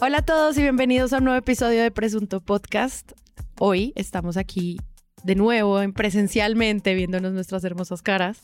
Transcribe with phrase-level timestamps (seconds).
[0.00, 3.10] Hola a todos y bienvenidos a un nuevo episodio de Presunto Podcast.
[3.58, 4.78] Hoy estamos aquí
[5.24, 8.38] de nuevo en presencialmente viéndonos nuestras hermosas caras.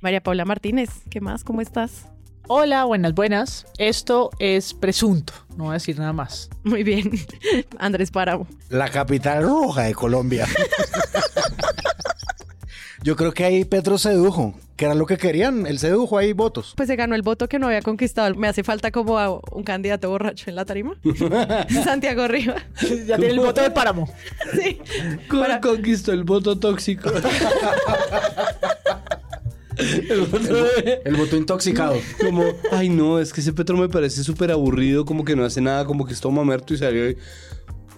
[0.00, 1.44] María Paula Martínez, ¿qué más?
[1.44, 2.06] ¿Cómo estás?
[2.48, 3.66] Hola, buenas, buenas.
[3.78, 6.50] Esto es Presunto, no voy a decir nada más.
[6.64, 7.12] Muy bien.
[7.78, 8.48] Andrés Páramo.
[8.68, 10.48] La capital roja de Colombia.
[13.06, 15.64] Yo creo que ahí Petro sedujo, que era lo que querían.
[15.68, 16.72] Él sedujo ahí votos.
[16.76, 18.34] Pues se ganó el voto que no había conquistado.
[18.34, 20.96] Me hace falta como a un candidato borracho en la tarima.
[21.84, 22.56] Santiago Riva.
[23.06, 24.12] Ya tiene el voto de Páramo.
[24.60, 24.80] Sí.
[25.28, 27.08] ¿Cómo Para- conquistó el voto tóxico?
[29.76, 31.94] el voto de- El voto intoxicado.
[32.20, 32.42] Como,
[32.72, 35.84] ay no, es que ese Petro me parece súper aburrido, como que no hace nada,
[35.84, 37.16] como que es todo mamerto y salió y...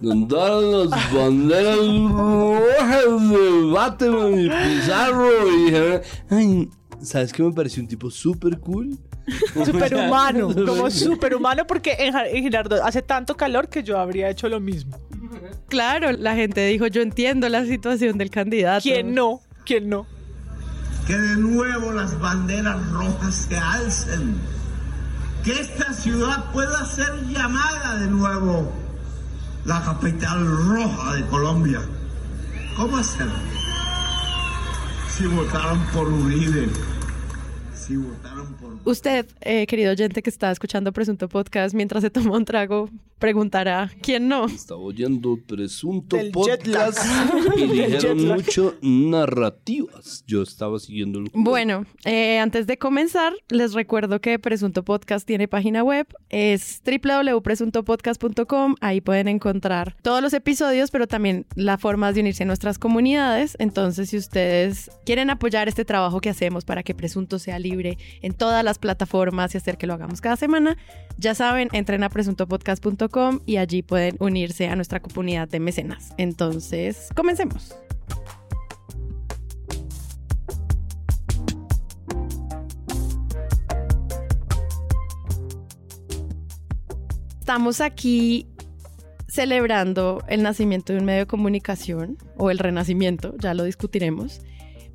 [0.01, 1.79] ¿Dónde están las banderas
[2.12, 5.51] rojas de Batman y Pizarro?
[5.51, 6.70] Y dijeron, ay,
[7.02, 8.98] ¿sabes qué me pareció un tipo súper cool?
[9.64, 14.61] Superhumano, como superhumano porque en, en Girardot hace tanto calor que yo habría hecho lo
[14.61, 14.97] mismo.
[15.69, 18.83] Claro, la gente dijo, yo entiendo la situación del candidato.
[18.83, 19.41] ¿Quién no?
[19.65, 20.06] ¿Quién no?
[21.09, 24.39] que de nuevo las banderas rojas se alcen,
[25.42, 28.70] que esta ciudad pueda ser llamada de nuevo
[29.69, 31.80] la capital roja de Colombia.
[32.74, 33.34] ¿Cómo hacerlo?
[35.10, 36.70] Si votaron por Uribe,
[37.75, 38.28] si votaron.
[38.89, 43.91] Usted, eh, querido oyente que está escuchando Presunto Podcast mientras se toma un trago, preguntará,
[44.00, 44.47] ¿quién no?
[44.47, 46.98] Estaba oyendo presunto Del podcast
[47.59, 50.25] y dijeron mucho narrativas.
[50.27, 51.31] Yo estaba siguiendo el...
[51.34, 58.77] Bueno, eh, antes de comenzar, les recuerdo que Presunto Podcast tiene página web, es www.presuntopodcast.com,
[58.81, 63.55] ahí pueden encontrar todos los episodios, pero también las formas de unirse a nuestras comunidades.
[63.59, 68.33] Entonces, si ustedes quieren apoyar este trabajo que hacemos para que Presunto sea libre en
[68.33, 70.77] todas las plataformas y hacer que lo hagamos cada semana,
[71.19, 76.15] ya saben, entren a presuntopodcast.com y allí pueden unirse a nuestra comunidad de mecenas.
[76.16, 77.75] Entonces, comencemos.
[87.41, 88.47] Estamos aquí
[89.27, 94.43] celebrando el nacimiento de un medio de comunicación o el renacimiento, ya lo discutiremos.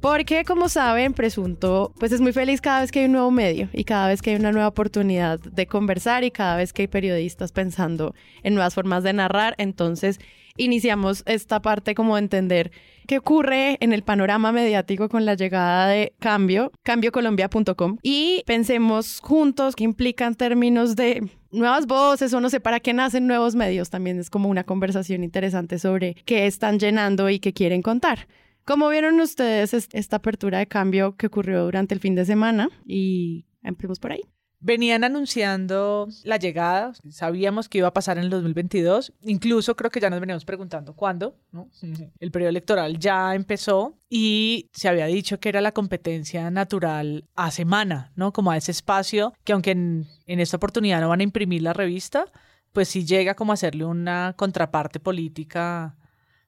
[0.04, 3.70] Porque, como saben, Presunto, pues es muy feliz cada vez que hay un nuevo medio
[3.72, 6.88] y cada vez que hay una nueva oportunidad de conversar y cada vez que hay
[6.90, 8.14] periodistas pensando
[8.44, 9.56] en nuevas formas de narrar.
[9.58, 10.20] Entonces,
[10.58, 12.72] iniciamos esta parte como de entender
[13.08, 19.74] qué ocurre en el panorama mediático con la llegada de Cambio, cambiocolombia.com y pensemos juntos
[19.74, 23.90] qué implican términos de nuevas voces o no sé para qué nacen nuevos medios.
[23.90, 28.28] También es como una conversación interesante sobre qué están llenando y qué quieren contar.
[28.66, 32.70] ¿Cómo vieron ustedes es- esta apertura de cambio que ocurrió durante el fin de semana?
[32.86, 34.22] Y empecemos por ahí.
[34.66, 40.00] Venían anunciando la llegada, sabíamos que iba a pasar en el 2022, incluso creo que
[40.00, 41.70] ya nos veníamos preguntando cuándo, ¿no?
[42.22, 47.52] El periodo electoral ya empezó y se había dicho que era la competencia natural a
[47.52, 48.32] semana, ¿no?
[48.32, 51.74] Como a ese espacio que aunque en, en esta oportunidad no van a imprimir la
[51.74, 52.28] revista,
[52.72, 55.98] pues sí llega como a hacerle una contraparte política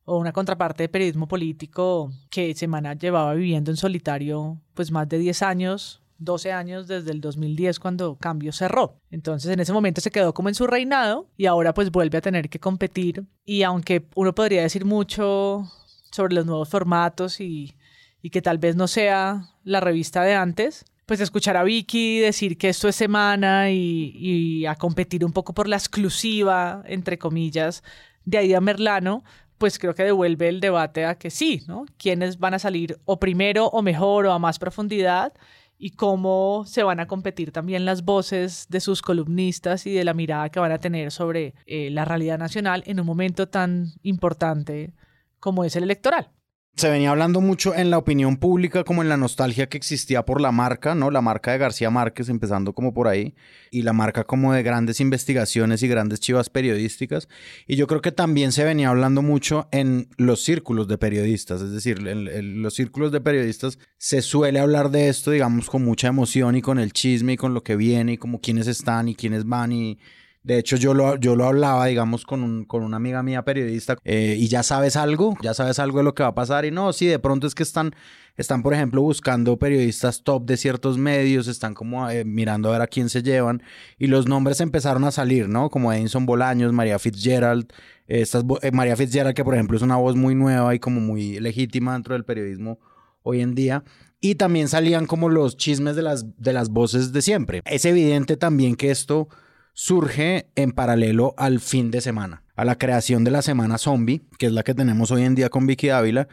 [0.06, 5.18] o una contraparte de periodismo político que Semana llevaba viviendo en solitario pues más de
[5.18, 9.00] 10 años, 12 años desde el 2010 cuando Cambio cerró.
[9.10, 12.22] Entonces en ese momento se quedó como en su reinado y ahora pues vuelve a
[12.22, 15.70] tener que competir y aunque uno podría decir mucho
[16.12, 17.76] sobre los nuevos formatos y,
[18.22, 22.58] y que tal vez no sea la revista de antes, pues escuchar a Vicky decir
[22.58, 27.84] que esto es semana y, y a competir un poco por la exclusiva, entre comillas,
[28.24, 29.24] de Aida Merlano,
[29.66, 31.88] pues creo que devuelve el debate a que sí, ¿no?
[31.98, 35.34] ¿Quiénes van a salir o primero o mejor o a más profundidad?
[35.80, 40.14] Y cómo se van a competir también las voces de sus columnistas y de la
[40.14, 44.94] mirada que van a tener sobre eh, la realidad nacional en un momento tan importante
[45.40, 46.30] como es el electoral.
[46.76, 50.42] Se venía hablando mucho en la opinión pública como en la nostalgia que existía por
[50.42, 51.10] la marca, ¿no?
[51.10, 53.34] La marca de García Márquez, empezando como por ahí,
[53.72, 57.30] y la marca como de grandes investigaciones y grandes chivas periodísticas.
[57.66, 61.72] Y yo creo que también se venía hablando mucho en los círculos de periodistas, es
[61.72, 66.58] decir, en, los círculos de periodistas se suele hablar de esto, digamos, con mucha emoción
[66.58, 69.46] y con el chisme y con lo que viene y como quiénes están y quiénes
[69.46, 69.98] van y...
[70.46, 73.98] De hecho, yo lo, yo lo hablaba, digamos, con, un, con una amiga mía periodista
[74.04, 76.72] eh, y ya sabes algo, ya sabes algo de lo que va a pasar y
[76.72, 77.96] no, sí, de pronto es que están,
[78.38, 82.82] están por ejemplo, buscando periodistas top de ciertos medios, están como eh, mirando a ver
[82.84, 83.64] a quién se llevan
[83.98, 85.72] y los nombres empezaron a salir, ¿no?
[85.72, 87.74] Como Edison Bolaños, María Fitzgerald,
[88.06, 91.40] estas, eh, María Fitzgerald que por ejemplo es una voz muy nueva y como muy
[91.40, 92.78] legítima dentro del periodismo
[93.24, 93.84] hoy en día.
[94.22, 97.64] Y también salían como los chismes de las, de las voces de siempre.
[97.66, 99.28] Es evidente también que esto
[99.76, 104.48] surge en paralelo al fin de semana, a la creación de la semana zombie, que
[104.48, 106.28] es la que tenemos hoy en día con Vicky Ávila.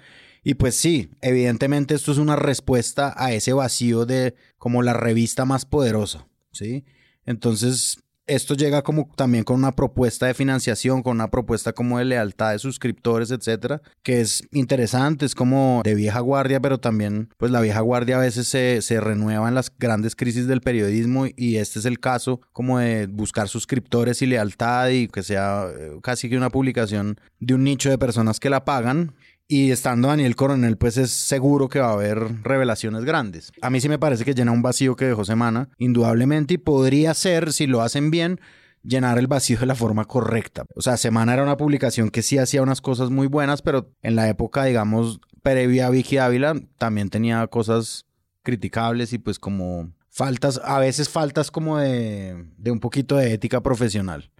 [0.44, 5.44] Y pues sí, evidentemente esto es una respuesta a ese vacío de como la revista
[5.44, 6.84] más poderosa, ¿sí?
[7.26, 12.04] Entonces, esto llega como también con una propuesta de financiación, con una propuesta como de
[12.04, 17.50] lealtad de suscriptores, etcétera, que es interesante, es como de vieja guardia, pero también, pues
[17.50, 21.56] la vieja guardia a veces se, se renueva en las grandes crisis del periodismo y
[21.56, 26.28] este es el caso como de buscar suscriptores y lealtad y que sea eh, casi
[26.28, 29.14] que una publicación de un nicho de personas que la pagan
[29.52, 33.52] y estando Daniel Coronel, pues es seguro que va a haber revelaciones grandes.
[33.60, 37.12] A mí sí me parece que llena un vacío que dejó Semana, indudablemente, y podría
[37.12, 38.40] ser, si lo hacen bien,
[38.82, 40.64] llenar el vacío de la forma correcta.
[40.74, 44.16] O sea, Semana era una publicación que sí hacía unas cosas muy buenas, pero en
[44.16, 48.06] la época, digamos, previa a Vicky Ávila, también tenía cosas
[48.42, 53.62] criticables y pues como faltas, a veces faltas como de, de un poquito de ética
[53.62, 54.30] profesional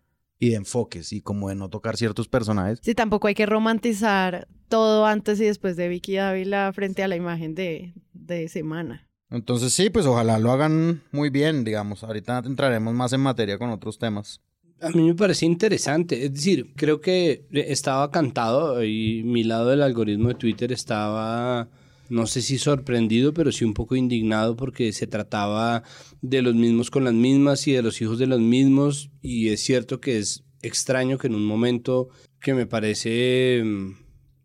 [0.42, 2.80] y de enfoques y como de no tocar ciertos personajes.
[2.82, 7.14] Sí, tampoco hay que romantizar todo antes y después de Vicky Ávila frente a la
[7.14, 9.08] imagen de, de Semana.
[9.30, 12.02] Entonces sí, pues ojalá lo hagan muy bien, digamos.
[12.02, 14.40] Ahorita entraremos más en materia con otros temas.
[14.80, 19.80] A mí me parece interesante, es decir, creo que estaba cantado y mi lado del
[19.80, 21.68] algoritmo de Twitter estaba
[22.12, 25.82] no sé si sorprendido, pero sí un poco indignado porque se trataba
[26.20, 29.10] de los mismos con las mismas y de los hijos de los mismos.
[29.22, 33.92] Y es cierto que es extraño que en un momento que me parece mm,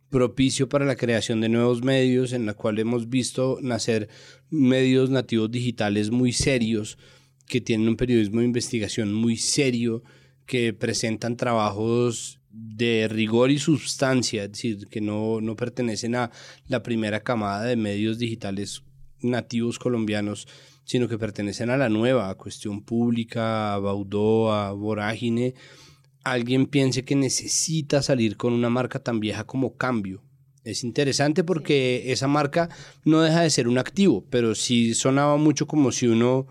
[0.10, 4.08] propicio para la creación de nuevos medios, en la cual hemos visto nacer
[4.50, 6.98] medios nativos digitales muy serios,
[7.48, 10.04] que tienen un periodismo de investigación muy serio,
[10.46, 16.32] que presentan trabajos de rigor y sustancia, es decir, que no, no pertenecen a
[16.68, 18.84] la primera camada de medios digitales
[19.22, 20.48] nativos colombianos,
[20.84, 25.54] sino que pertenecen a la nueva, a Cuestión Pública, a Baudó, a Vorágine,
[26.24, 30.24] alguien piense que necesita salir con una marca tan vieja como Cambio.
[30.64, 32.70] Es interesante porque esa marca
[33.06, 36.48] no deja de ser un activo, pero sí sonaba mucho como si uno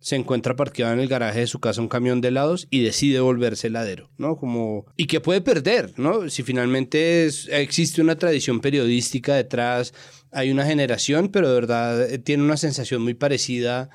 [0.00, 3.20] se encuentra parqueado en el garaje de su casa un camión de helados y decide
[3.20, 4.36] volverse heladero, ¿no?
[4.36, 6.28] Como, y que puede perder, ¿no?
[6.30, 9.92] Si finalmente existe una tradición periodística detrás,
[10.32, 13.90] hay una generación, pero de verdad eh, tiene una sensación muy parecida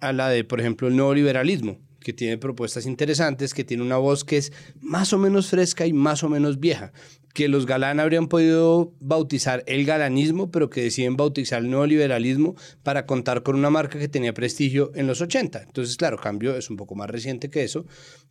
[0.00, 4.24] a la de, por ejemplo, el neoliberalismo, que tiene propuestas interesantes, que tiene una voz
[4.24, 6.92] que es más o menos fresca y más o menos vieja,
[7.34, 13.06] que los galán habrían podido bautizar el galanismo, pero que deciden bautizar el neoliberalismo para
[13.06, 15.62] contar con una marca que tenía prestigio en los 80.
[15.62, 17.86] Entonces, claro, Cambio es un poco más reciente que eso,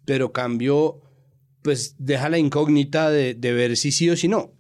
[0.05, 1.01] pero Cambio
[1.61, 4.53] pues deja la incógnita de, de ver si sí o si no.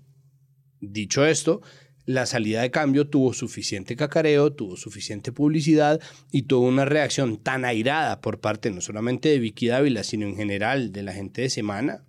[0.81, 1.61] Dicho esto,
[2.09, 6.01] la salida de cambio tuvo suficiente cacareo, tuvo suficiente publicidad
[6.31, 10.35] y tuvo una reacción tan airada por parte no solamente de Vicky Dávila, sino en
[10.35, 12.03] general de la gente de Semana,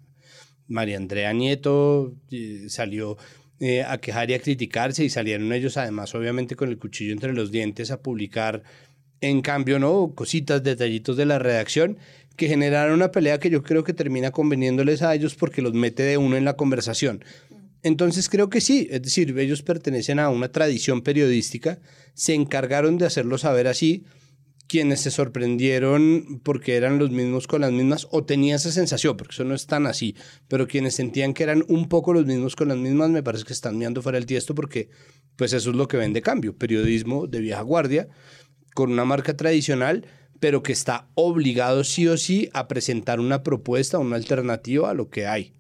[0.70, 2.14] María Andrea Nieto
[2.68, 3.18] salió
[3.58, 7.34] eh, a quejar y a criticarse y salieron ellos además obviamente con el cuchillo entre
[7.34, 8.62] los dientes a publicar
[9.20, 11.98] en cambio no cositas, detallitos de la redacción
[12.36, 16.04] que generaron una pelea que yo creo que termina conveniéndoles a ellos porque los mete
[16.04, 17.22] de uno en la conversación.
[17.82, 21.80] Entonces creo que sí, es decir, ellos pertenecen a una tradición periodística,
[22.14, 24.04] se encargaron de hacerlo saber así,
[24.70, 29.32] quienes se sorprendieron porque eran los mismos con las mismas, o tenía esa sensación, porque
[29.32, 30.14] eso no es tan así,
[30.46, 33.52] pero quienes sentían que eran un poco los mismos con las mismas, me parece que
[33.52, 34.88] están mirando fuera el tiesto porque
[35.34, 38.10] pues eso es lo que ven de cambio, periodismo de vieja guardia,
[38.72, 40.06] con una marca tradicional,
[40.38, 45.10] pero que está obligado sí o sí a presentar una propuesta, una alternativa a lo
[45.10, 45.52] que hay.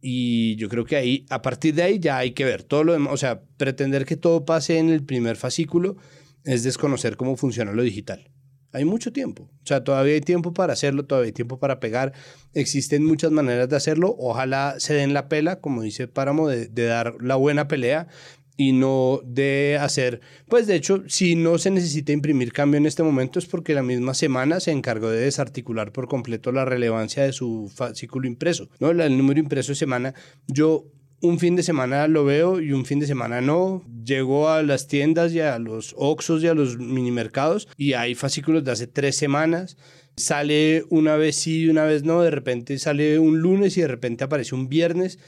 [0.00, 2.94] Y yo creo que ahí, a partir de ahí ya hay que ver todo lo
[2.94, 5.98] demás, o sea, pretender que todo pase en el primer fascículo,
[6.44, 8.30] es desconocer cómo funciona lo digital.
[8.74, 12.14] Hay mucho tiempo, o sea, todavía hay tiempo para hacerlo, todavía hay tiempo para pegar.
[12.54, 14.16] Existen muchas maneras de hacerlo.
[14.18, 18.08] Ojalá se den la pela, como dice Páramo, de, dar la buena pelea
[18.56, 23.02] y no de hacer, pues de hecho, si no se necesita imprimir cambio en este
[23.02, 27.32] momento es porque la misma semana se encargó de desarticular por completo la relevancia de
[27.32, 28.90] su fascículo impreso, ¿no?
[28.90, 30.14] El número impreso de semana,
[30.46, 30.86] yo
[31.22, 33.84] un fin de semana lo veo y un fin de semana no.
[34.04, 38.64] Llego a las tiendas y a los Oxos y a los minimercados y hay fascículos
[38.64, 39.76] de hace tres semanas.
[40.16, 42.22] Sale una vez sí y una vez no.
[42.22, 45.20] De repente sale un lunes y de repente aparece un viernes.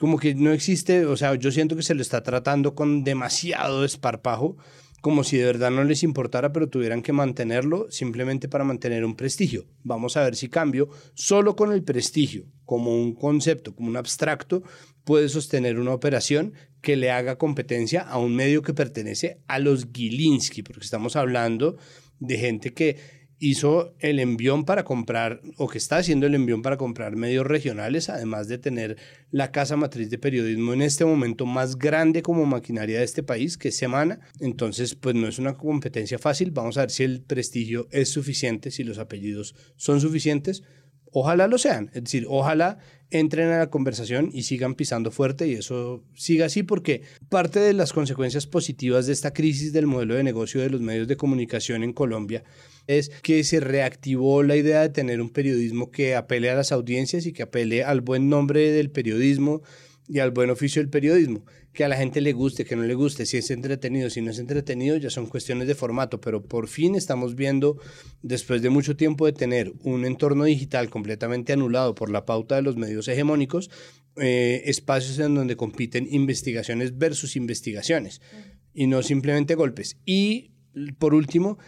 [0.00, 3.82] Como que no existe, o sea, yo siento que se lo está tratando con demasiado
[3.82, 4.56] desparpajo
[5.04, 9.16] como si de verdad no les importara, pero tuvieran que mantenerlo simplemente para mantener un
[9.16, 9.66] prestigio.
[9.82, 14.62] Vamos a ver si cambio, solo con el prestigio, como un concepto, como un abstracto,
[15.04, 19.88] puede sostener una operación que le haga competencia a un medio que pertenece a los
[19.92, 21.76] Gilinski, porque estamos hablando
[22.20, 26.76] de gente que hizo el envión para comprar, o que está haciendo el envión para
[26.76, 28.96] comprar medios regionales, además de tener
[29.30, 33.58] la casa matriz de periodismo en este momento más grande como maquinaria de este país,
[33.58, 34.20] que es Semana.
[34.40, 36.52] Entonces, pues no es una competencia fácil.
[36.52, 40.62] Vamos a ver si el prestigio es suficiente, si los apellidos son suficientes.
[41.16, 42.78] Ojalá lo sean, es decir, ojalá
[43.08, 47.72] entren a la conversación y sigan pisando fuerte y eso siga así porque parte de
[47.72, 51.84] las consecuencias positivas de esta crisis del modelo de negocio de los medios de comunicación
[51.84, 52.42] en Colombia
[52.88, 57.26] es que se reactivó la idea de tener un periodismo que apele a las audiencias
[57.26, 59.62] y que apele al buen nombre del periodismo
[60.08, 61.44] y al buen oficio del periodismo.
[61.72, 64.30] Que a la gente le guste, que no le guste, si es entretenido, si no
[64.30, 67.78] es entretenido, ya son cuestiones de formato, pero por fin estamos viendo,
[68.22, 72.62] después de mucho tiempo de tener un entorno digital completamente anulado por la pauta de
[72.62, 73.70] los medios hegemónicos,
[74.16, 78.20] eh, espacios en donde compiten investigaciones versus investigaciones
[78.72, 79.96] y no simplemente golpes.
[80.04, 80.52] Y
[80.98, 81.58] por último,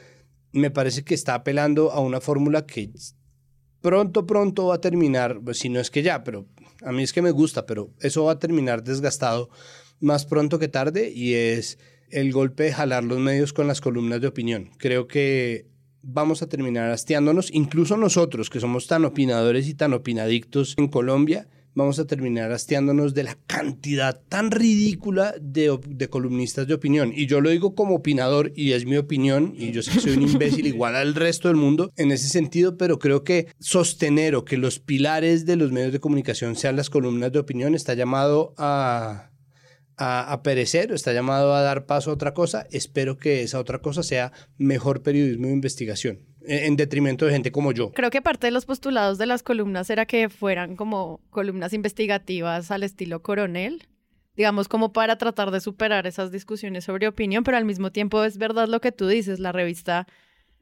[0.52, 2.90] me parece que está apelando a una fórmula que
[3.80, 6.46] pronto, pronto va a terminar, pues, si no es que ya, pero
[6.86, 9.50] a mí es que me gusta, pero eso va a terminar desgastado
[10.00, 11.78] más pronto que tarde y es
[12.10, 14.70] el golpe de jalar los medios con las columnas de opinión.
[14.78, 15.66] Creo que
[16.02, 21.48] vamos a terminar hastiándonos, incluso nosotros que somos tan opinadores y tan opinadictos en Colombia,
[21.76, 27.12] vamos a terminar hastiándonos de la cantidad tan ridícula de, de, columnistas de opinión.
[27.14, 30.12] Y yo lo digo como opinador y es mi opinión y yo sé que soy
[30.14, 34.44] un imbécil igual al resto del mundo en ese sentido, pero creo que sostener o
[34.46, 38.54] que los pilares de los medios de comunicación sean las columnas de opinión está llamado
[38.56, 39.30] a...
[39.98, 42.66] A, a perecer, está llamado a dar paso a otra cosa.
[42.70, 47.72] Espero que esa otra cosa sea mejor periodismo de investigación en detrimento de gente como
[47.72, 47.92] yo.
[47.92, 52.70] Creo que parte de los postulados de las columnas era que fueran como columnas investigativas
[52.70, 53.86] al estilo coronel,
[54.36, 58.38] digamos como para tratar de superar esas discusiones sobre opinión, pero al mismo tiempo es
[58.38, 60.06] verdad lo que tú dices, la revista,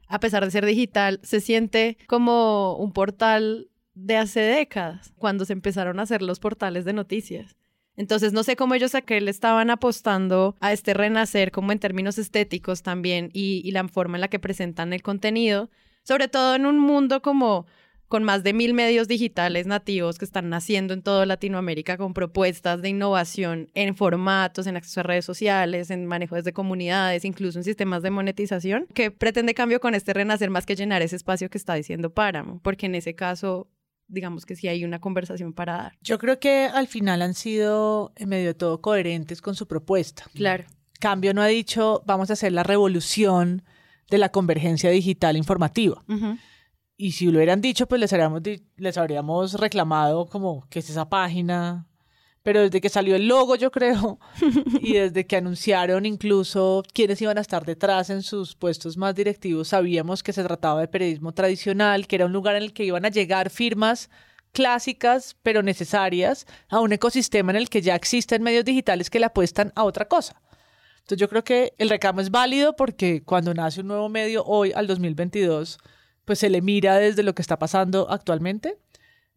[0.07, 5.53] a pesar de ser digital, se siente como un portal de hace décadas, cuando se
[5.53, 7.55] empezaron a hacer los portales de noticias.
[7.97, 11.79] Entonces, no sé cómo ellos a qué le estaban apostando a este renacer, como en
[11.79, 15.69] términos estéticos también, y, la forma en la que presentan el contenido,
[16.03, 17.65] sobre todo en un mundo como
[18.07, 22.81] con más de mil medios digitales nativos que están naciendo en toda Latinoamérica con propuestas
[22.81, 27.63] de innovación en formatos, en acceso a redes sociales, en manejo de comunidades, incluso en
[27.63, 31.57] sistemas de monetización, que pretende cambio con este renacer más que llenar ese espacio que
[31.57, 33.67] está diciendo Páramo, porque en ese caso
[34.07, 35.97] digamos que sí hay una conversación para dar.
[36.01, 40.25] Yo creo que al final han sido, en medio de todo, coherentes con su propuesta.
[40.33, 40.65] Claro.
[40.99, 43.63] Cambio no ha dicho, vamos a hacer la revolución
[44.09, 46.03] de la convergencia digital informativa.
[46.07, 46.39] Uh -huh.
[46.97, 48.41] Y si lo hubieran dicho, pues les habríamos,
[48.77, 51.87] les habríamos reclamado como, ¿qué es esa página?
[52.45, 54.19] Pero desde que salió el logo, yo creo,
[54.79, 59.69] y desde que anunciaron incluso quiénes iban a estar detrás en sus puestos más directivos,
[59.69, 63.03] sabíamos que se trataba de periodismo tradicional, que era un lugar en el que iban
[63.03, 64.11] a llegar firmas
[64.51, 69.25] clásicas, pero necesarias, a un ecosistema en el que ya existen medios digitales que le
[69.25, 70.39] apuestan a otra cosa.
[70.97, 74.71] Entonces yo creo que el reclamo es válido porque cuando nace un nuevo medio hoy
[74.75, 75.79] al 2022,
[76.25, 78.77] pues se le mira desde lo que está pasando actualmente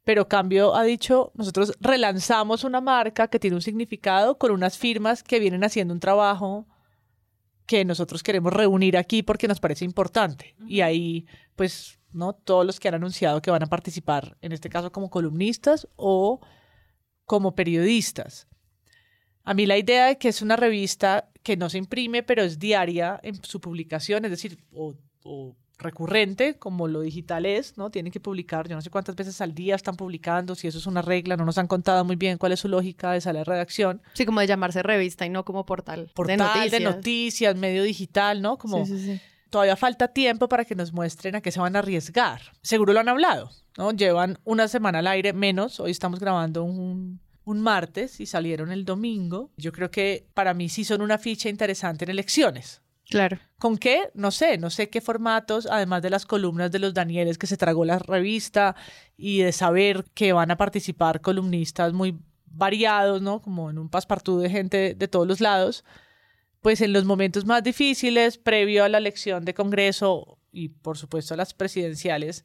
[0.08, 5.22] pero Cambio ha dicho, nosotros relanzamos una marca que tiene un significado con unas firmas
[5.22, 6.66] que vienen haciendo un trabajo
[7.66, 10.56] que nosotros queremos reunir aquí porque nos parece importante.
[10.66, 12.32] Y ahí, pues, ¿no?
[12.32, 16.40] Todos los que han anunciado que van a participar, en este caso como columnistas o
[17.26, 18.48] como periodistas.
[19.44, 22.58] A mí la idea de que es una revista que no se imprime, pero es
[22.58, 27.90] diaria en su publicación, es decir, o, o recurrente, como lo digital es, ¿no?
[27.90, 30.86] Tienen que publicar, yo no sé cuántas veces al día están publicando, si eso es
[30.86, 33.44] una regla, no nos han contado muy bien cuál es su lógica de salir a
[33.44, 34.02] redacción.
[34.14, 36.10] Sí, como de llamarse revista y no como portal.
[36.14, 38.58] Portal de noticias, de noticias medio digital, ¿no?
[38.58, 39.20] Como sí, sí, sí.
[39.50, 42.40] todavía falta tiempo para que nos muestren a qué se van a arriesgar.
[42.60, 43.92] Seguro lo han hablado, ¿no?
[43.92, 48.84] Llevan una semana al aire menos, hoy estamos grabando un, un martes y salieron el
[48.84, 49.50] domingo.
[49.56, 52.82] Yo creo que para mí sí son una ficha interesante en elecciones.
[53.08, 53.38] Claro.
[53.58, 54.10] ¿Con qué?
[54.14, 57.56] No sé, no sé qué formatos, además de las columnas de los Danieles que se
[57.56, 58.76] tragó la revista
[59.16, 63.40] y de saber que van a participar columnistas muy variados, ¿no?
[63.40, 65.84] Como en un paspartú de gente de todos los lados,
[66.60, 71.34] pues en los momentos más difíciles, previo a la elección de Congreso y por supuesto
[71.34, 72.44] a las presidenciales,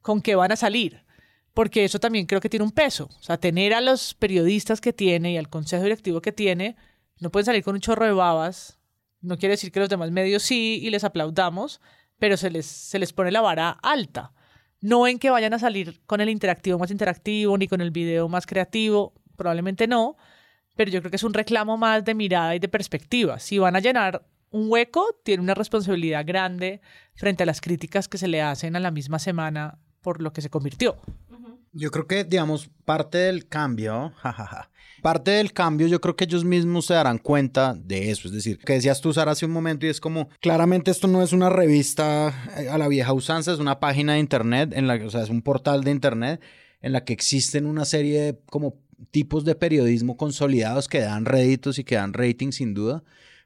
[0.00, 1.04] ¿con qué van a salir?
[1.54, 3.08] Porque eso también creo que tiene un peso.
[3.20, 6.76] O sea, tener a los periodistas que tiene y al consejo directivo que tiene,
[7.20, 8.81] no pueden salir con un chorro de babas
[9.22, 11.80] no quiere decir que los demás medios sí y les aplaudamos,
[12.18, 14.32] pero se les, se les pone la vara alta.
[14.80, 18.28] No en que vayan a salir con el interactivo más interactivo ni con el video
[18.28, 20.16] más creativo, probablemente no,
[20.76, 23.38] pero yo creo que es un reclamo más de mirada y de perspectiva.
[23.38, 26.80] Si van a llenar un hueco, tiene una responsabilidad grande
[27.14, 30.42] frente a las críticas que se le hacen a la misma semana por lo que
[30.42, 30.96] se convirtió.
[31.72, 34.70] Yo creo que, digamos, parte del cambio, jajaja,
[35.02, 38.28] parte del cambio, yo creo que ellos mismos se darán cuenta de eso.
[38.28, 41.22] Es decir, que decías tú, Sara, hace un momento, y es como, claramente esto no
[41.22, 44.94] es una revista eh, a la vieja usanza, es una página de internet, en la,
[45.04, 46.40] o sea, es un portal de internet
[46.82, 48.76] en la que existen una serie de como
[49.10, 53.02] tipos de periodismo consolidados que dan réditos y que dan rating sin duda.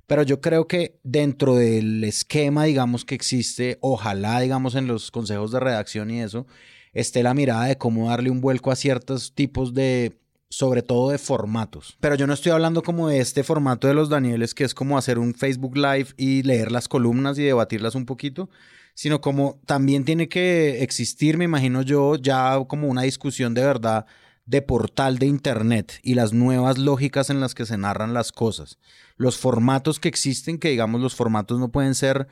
[0.07, 5.51] Pero yo creo que dentro del esquema, digamos, que existe, ojalá, digamos, en los consejos
[5.51, 6.47] de redacción y eso,
[6.97, 10.17] esté la mirada de cómo darle un vuelco a ciertos tipos de,
[10.49, 11.97] sobre todo de formatos.
[12.01, 14.97] Pero yo no estoy hablando como de este formato de los Danieles, que es como
[14.97, 18.49] hacer un Facebook Live y leer las columnas y debatirlas un poquito,
[18.95, 24.07] sino como también tiene que existir, me imagino yo, ya como una discusión de verdad
[24.47, 28.79] de portal de Internet y las nuevas lógicas en las que se narran las cosas.
[29.17, 32.29] Los formatos que existen, que digamos los formatos no pueden ser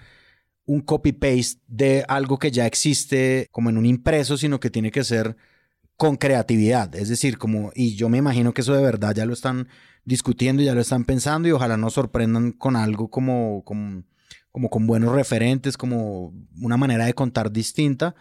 [0.66, 5.04] un copy-paste de algo que ya existe como en un impreso, sino que tiene que
[5.04, 5.37] ser
[5.97, 6.94] con creatividad.
[6.94, 9.68] Es decir, como, y yo me imagino que eso de verdad ya lo están
[10.04, 14.04] discutiendo, ya lo están pensando y ojalá nos sorprendan con algo como, como,
[14.52, 18.14] como con buenos referentes, como una manera de contar distinta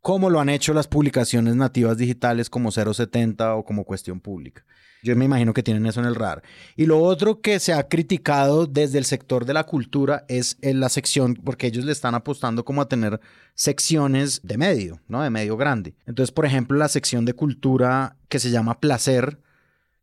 [0.00, 4.64] como lo han hecho las publicaciones nativas digitales como 070 o como Cuestión Pública.
[5.02, 6.42] Yo me imagino que tienen eso en el radar.
[6.76, 10.80] Y lo otro que se ha criticado desde el sector de la cultura es en
[10.80, 13.20] la sección, porque ellos le están apostando como a tener
[13.54, 15.22] secciones de medio, ¿no?
[15.22, 15.94] De medio grande.
[16.06, 19.38] Entonces, por ejemplo, la sección de cultura que se llama Placer,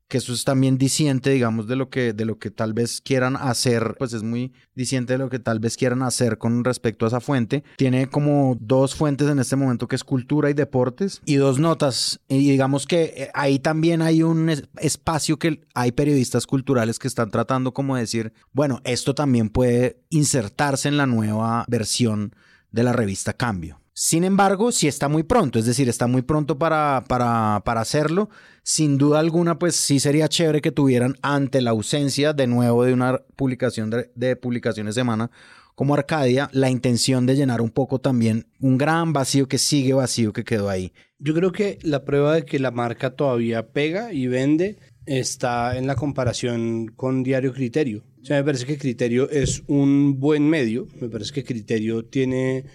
[0.07, 3.35] que eso es también diciente, digamos, de lo que, de lo que tal vez quieran
[3.35, 7.07] hacer, pues es muy diciente de lo que tal vez quieran hacer con respecto a
[7.07, 7.63] esa fuente.
[7.77, 12.19] Tiene como dos fuentes en este momento, que es cultura y deportes, y dos notas.
[12.27, 17.31] Y digamos que eh, ahí también hay un espacio que hay periodistas culturales que están
[17.31, 22.35] tratando como decir, bueno, esto también puede insertarse en la nueva versión
[22.71, 23.84] de la revista Cambio.
[23.97, 28.29] Sin embargo, sí está muy pronto, es decir, está muy pronto para, para, para, hacerlo.
[28.61, 32.91] Sin duda alguna, pues sí sería chévere que tuvieran ante la ausencia de nuevo de
[32.91, 35.31] una publicación de, de publicaciones semana
[35.75, 40.33] como Arcadia, la intención de llenar un poco también un gran vacío que sigue vacío
[40.33, 40.91] que quedó ahí.
[41.17, 45.87] Yo creo que la prueba de que la marca todavía pega y vende está en
[45.87, 48.03] la comparación con Diario Criterio.
[48.21, 52.65] O sea, me parece que Criterio es un buen medio, me parece que Criterio tiene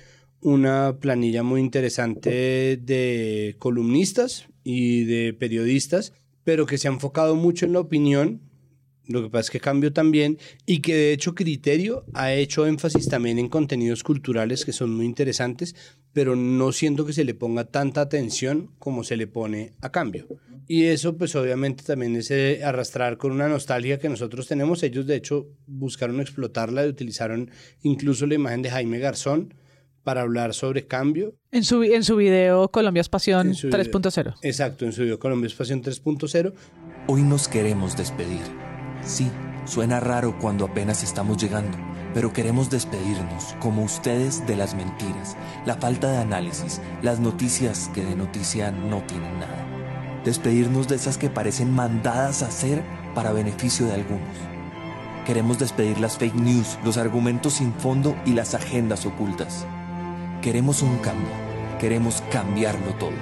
[0.43, 6.13] una planilla muy interesante de columnistas y de periodistas,
[6.45, 8.41] pero que se ha enfocado mucho en la opinión.
[9.07, 13.09] Lo que pasa es que cambio también y que de hecho Criterio ha hecho énfasis
[13.09, 15.75] también en contenidos culturales que son muy interesantes,
[16.13, 20.29] pero no siento que se le ponga tanta atención como se le pone a cambio.
[20.69, 24.85] Y eso pues obviamente también es eh, arrastrar con una nostalgia que nosotros tenemos.
[24.85, 27.51] Ellos de hecho buscaron explotarla y utilizaron
[27.83, 29.55] incluso la imagen de Jaime Garzón
[30.03, 31.35] para hablar sobre cambio.
[31.51, 34.37] En su, en su video Colombia es Pasión 3.0.
[34.43, 36.53] Exacto, en su video Colombia es Pasión 3.0.
[37.07, 38.41] Hoy nos queremos despedir.
[39.03, 39.31] Sí,
[39.65, 41.77] suena raro cuando apenas estamos llegando,
[42.15, 45.37] pero queremos despedirnos, como ustedes, de las mentiras,
[45.67, 49.67] la falta de análisis, las noticias que de noticia no tienen nada.
[50.25, 52.83] Despedirnos de esas que parecen mandadas a hacer
[53.15, 54.29] para beneficio de algunos.
[55.27, 59.67] Queremos despedir las fake news, los argumentos sin fondo y las agendas ocultas.
[60.43, 61.29] Queremos un cambio,
[61.79, 63.13] queremos cambiarlo todo.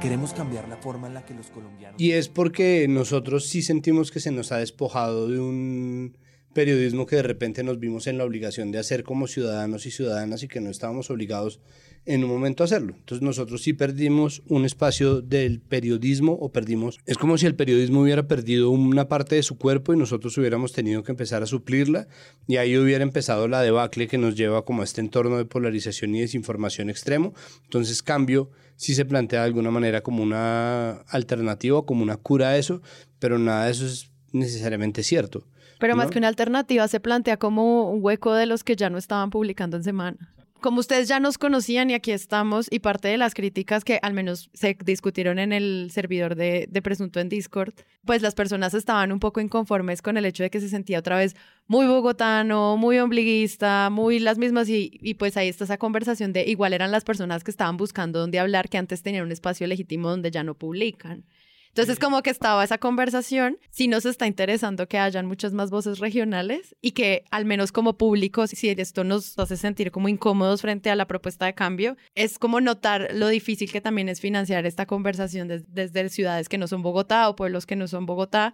[0.00, 2.00] Queremos cambiar la forma en la que los colombianos...
[2.00, 6.16] Y es porque nosotros sí sentimos que se nos ha despojado de un
[6.54, 10.44] periodismo que de repente nos vimos en la obligación de hacer como ciudadanos y ciudadanas
[10.44, 11.58] y que no estábamos obligados
[12.04, 12.94] en un momento a hacerlo.
[12.98, 18.02] Entonces nosotros sí perdimos un espacio del periodismo o perdimos, es como si el periodismo
[18.02, 22.08] hubiera perdido una parte de su cuerpo y nosotros hubiéramos tenido que empezar a suplirla
[22.46, 26.14] y ahí hubiera empezado la debacle que nos lleva como a este entorno de polarización
[26.14, 27.34] y desinformación extremo.
[27.64, 32.58] Entonces cambio sí se plantea de alguna manera como una alternativa, como una cura a
[32.58, 32.82] eso,
[33.18, 35.46] pero nada de eso es necesariamente cierto.
[35.78, 38.98] Pero más que una alternativa se plantea como un hueco de los que ya no
[38.98, 40.32] estaban publicando en semana
[40.62, 44.14] como ustedes ya nos conocían y aquí estamos, y parte de las críticas que al
[44.14, 47.74] menos se discutieron en el servidor de, Presunto en Discord,
[48.06, 51.18] pues las personas estaban un poco inconformes con el hecho de que se sentía otra
[51.18, 56.32] vez muy bogotano, muy ombliguista, muy las mismas, y, y pues ahí está esa conversación
[56.32, 59.66] de igual eran las personas que estaban buscando dónde hablar, que antes tenían un espacio
[59.66, 61.24] legítimo donde ya no publican.
[61.74, 66.00] Entonces, como que estaba esa conversación, si nos está interesando que hayan muchas más voces
[66.00, 70.90] regionales y que al menos como público, si esto nos hace sentir como incómodos frente
[70.90, 74.84] a la propuesta de cambio, es como notar lo difícil que también es financiar esta
[74.84, 78.52] conversación desde ciudades que no son Bogotá o pueblos que no son Bogotá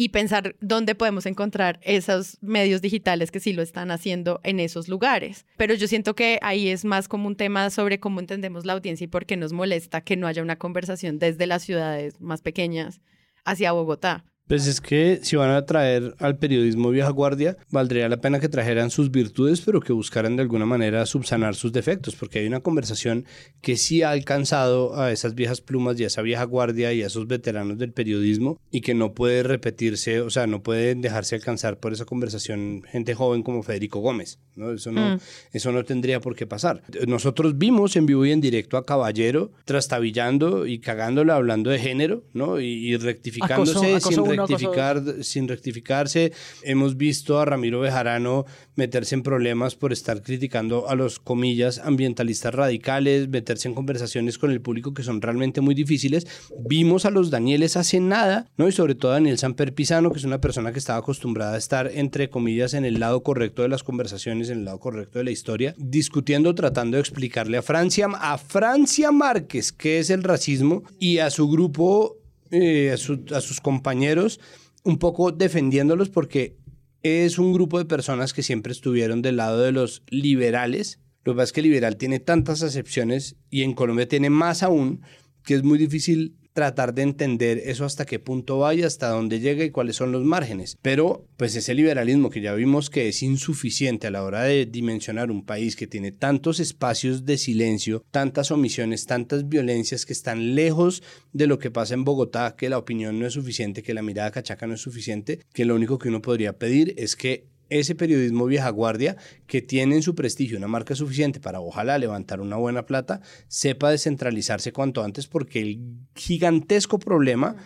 [0.00, 4.86] y pensar dónde podemos encontrar esos medios digitales que sí lo están haciendo en esos
[4.86, 5.44] lugares.
[5.56, 9.06] Pero yo siento que ahí es más como un tema sobre cómo entendemos la audiencia
[9.06, 13.00] y por qué nos molesta que no haya una conversación desde las ciudades más pequeñas
[13.44, 14.24] hacia Bogotá.
[14.48, 18.48] Pues es que si van a traer al periodismo vieja guardia, valdría la pena que
[18.48, 22.60] trajeran sus virtudes, pero que buscaran de alguna manera subsanar sus defectos, porque hay una
[22.60, 23.26] conversación
[23.60, 27.06] que sí ha alcanzado a esas viejas plumas y a esa vieja guardia y a
[27.06, 31.78] esos veteranos del periodismo y que no puede repetirse, o sea, no puede dejarse alcanzar
[31.78, 34.72] por esa conversación gente joven como Federico Gómez, ¿no?
[34.72, 35.18] Eso no, Mm.
[35.52, 36.82] eso no tendría por qué pasar.
[37.06, 42.24] Nosotros vimos en vivo y en directo a Caballero trastabillando y cagándole hablando de género,
[42.32, 42.60] ¿no?
[42.60, 46.32] Y, y rectificándose Acoso- acoso sin rectificar, sin rectificarse.
[46.62, 48.44] Hemos visto a Ramiro Bejarano
[48.76, 54.50] meterse en problemas por estar criticando a los comillas ambientalistas radicales, meterse en conversaciones con
[54.50, 56.26] el público que son realmente muy difíciles.
[56.58, 58.68] Vimos a los Danieles hace nada, ¿no?
[58.68, 61.58] Y sobre todo a Daniel Samper Pisano, que es una persona que estaba acostumbrada a
[61.58, 65.24] estar entre comillas en el lado correcto de las conversaciones, en el lado correcto de
[65.24, 70.82] la historia, discutiendo, tratando de explicarle a Francia, a Francia Márquez qué es el racismo
[70.98, 72.16] y a su grupo
[72.50, 74.40] eh, a, a sus compañeros,
[74.84, 76.56] un poco defendiéndolos porque
[77.02, 81.00] es un grupo de personas que siempre estuvieron del lado de los liberales.
[81.24, 85.02] Lo que pasa es que liberal tiene tantas acepciones y en Colombia tiene más aún,
[85.44, 89.38] que es muy difícil tratar de entender eso hasta qué punto va y hasta dónde
[89.38, 90.76] llega y cuáles son los márgenes.
[90.82, 95.30] Pero pues ese liberalismo que ya vimos que es insuficiente a la hora de dimensionar
[95.30, 101.04] un país que tiene tantos espacios de silencio, tantas omisiones, tantas violencias que están lejos
[101.32, 104.32] de lo que pasa en Bogotá, que la opinión no es suficiente, que la mirada
[104.32, 108.46] cachaca no es suficiente, que lo único que uno podría pedir es que ese periodismo
[108.46, 112.86] vieja guardia que tiene en su prestigio una marca suficiente para ojalá levantar una buena
[112.86, 115.80] plata, sepa descentralizarse cuanto antes porque el
[116.14, 117.56] gigantesco problema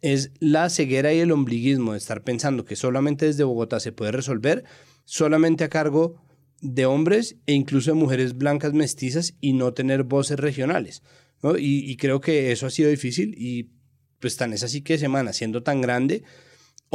[0.00, 4.12] es la ceguera y el ombliguismo de estar pensando que solamente desde Bogotá se puede
[4.12, 4.64] resolver,
[5.04, 6.16] solamente a cargo
[6.60, 11.02] de hombres e incluso de mujeres blancas mestizas y no tener voces regionales.
[11.42, 11.56] ¿no?
[11.56, 13.70] Y, y creo que eso ha sido difícil y
[14.22, 16.22] pues tan es así que Semana, siendo tan grande,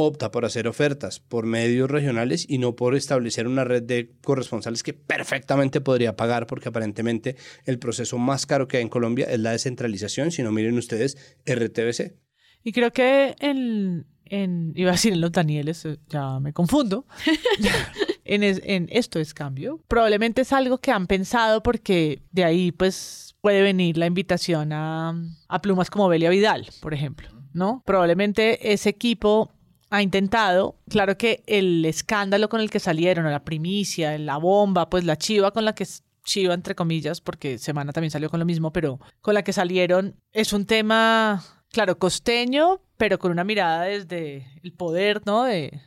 [0.00, 4.82] opta por hacer ofertas por medios regionales y no por establecer una red de corresponsales
[4.84, 7.34] que perfectamente podría pagar, porque aparentemente
[7.64, 11.36] el proceso más caro que hay en Colombia es la descentralización, si no miren ustedes
[11.44, 12.14] RTBC.
[12.62, 17.06] Y creo que en, en iba a decir en los Danieles, eh, ya me confundo.
[18.24, 19.82] en, es- en esto es cambio.
[19.88, 25.14] Probablemente es algo que han pensado porque de ahí pues puede venir la invitación a,
[25.48, 27.82] a plumas como Belia Vidal, por ejemplo, ¿no?
[27.86, 29.52] Probablemente ese equipo
[29.90, 35.04] ha intentado, claro que el escándalo con el que salieron, la primicia, la bomba, pues
[35.04, 35.86] la chiva con la que
[36.24, 40.14] chiva entre comillas, porque Semana también salió con lo mismo, pero con la que salieron
[40.32, 45.44] es un tema, claro, costeño, pero con una mirada desde el poder, ¿no?
[45.44, 45.80] De,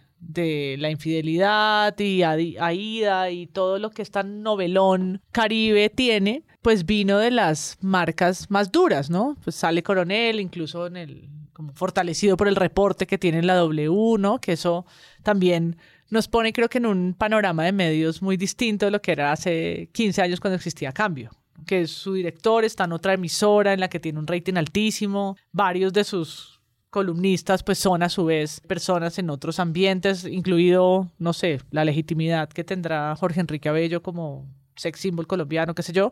[0.78, 7.32] la infidelidad y Aida y todo lo que esta novelón caribe tiene, pues vino de
[7.32, 9.36] las marcas más duras, ¿no?
[9.44, 11.41] Pues sale Coronel, incluso en el
[11.74, 14.40] fortalecido por el reporte que tiene en la W, ¿no?
[14.40, 14.86] Que eso
[15.24, 15.78] también
[16.10, 19.32] nos pone, creo que, en un panorama de medios muy distinto de lo que era
[19.32, 21.32] hace 15 años cuando existía Cambio.
[21.66, 25.94] Que su director está en otra emisora en la que tiene un rating altísimo, varios
[25.94, 31.62] de sus columnistas pues son a su vez personas en otros ambientes, incluido, no sé,
[31.72, 36.12] la legitimidad que tendrá Jorge Enrique Abello como sex symbol colombiano, qué sé yo,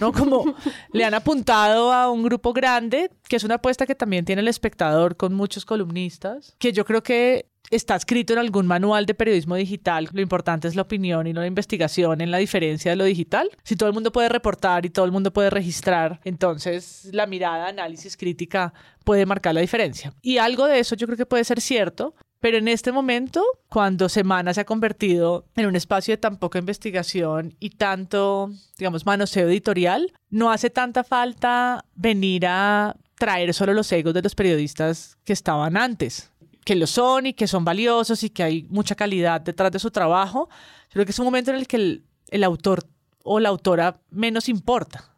[0.00, 0.12] ¿no?
[0.20, 0.54] Como
[0.92, 4.48] le han apuntado a un grupo grande, que es una apuesta que también tiene el
[4.48, 9.54] espectador con muchos columnistas, que yo creo que está escrito en algún manual de periodismo
[9.54, 10.08] digital.
[10.12, 13.48] Lo importante es la opinión y no la investigación en la diferencia de lo digital.
[13.62, 17.68] Si todo el mundo puede reportar y todo el mundo puede registrar, entonces la mirada,
[17.68, 20.12] análisis crítica puede marcar la diferencia.
[20.20, 24.08] Y algo de eso yo creo que puede ser cierto, pero en este momento, cuando
[24.08, 29.48] Semana se ha convertido en un espacio de tan poca investigación y tanto, digamos, manoseo
[29.48, 35.34] editorial, no hace tanta falta venir a traer solo los egos de los periodistas que
[35.34, 36.32] estaban antes,
[36.64, 39.90] que lo son y que son valiosos y que hay mucha calidad detrás de su
[39.90, 40.48] trabajo.
[40.88, 42.00] Creo que es un momento en el que
[42.30, 42.86] el autor
[43.22, 45.14] o la autora menos importa.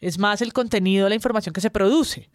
[0.00, 2.28] Es más el contenido, la información que se produce.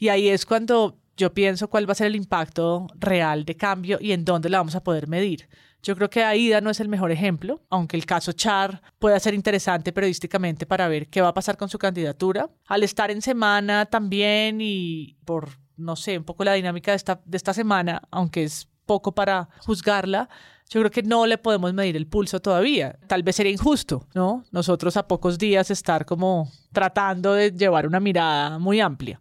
[0.00, 3.98] Y ahí es cuando yo pienso cuál va a ser el impacto real de cambio
[4.00, 5.48] y en dónde la vamos a poder medir.
[5.82, 9.34] Yo creo que AIDA no es el mejor ejemplo, aunque el caso Char pueda ser
[9.34, 12.50] interesante periodísticamente para ver qué va a pasar con su candidatura.
[12.66, 17.20] Al estar en semana también y por, no sé, un poco la dinámica de esta,
[17.24, 20.28] de esta semana, aunque es poco para juzgarla,
[20.68, 22.98] yo creo que no le podemos medir el pulso todavía.
[23.06, 24.44] Tal vez sería injusto, ¿no?
[24.50, 29.20] Nosotros a pocos días estar como tratando de llevar una mirada muy amplia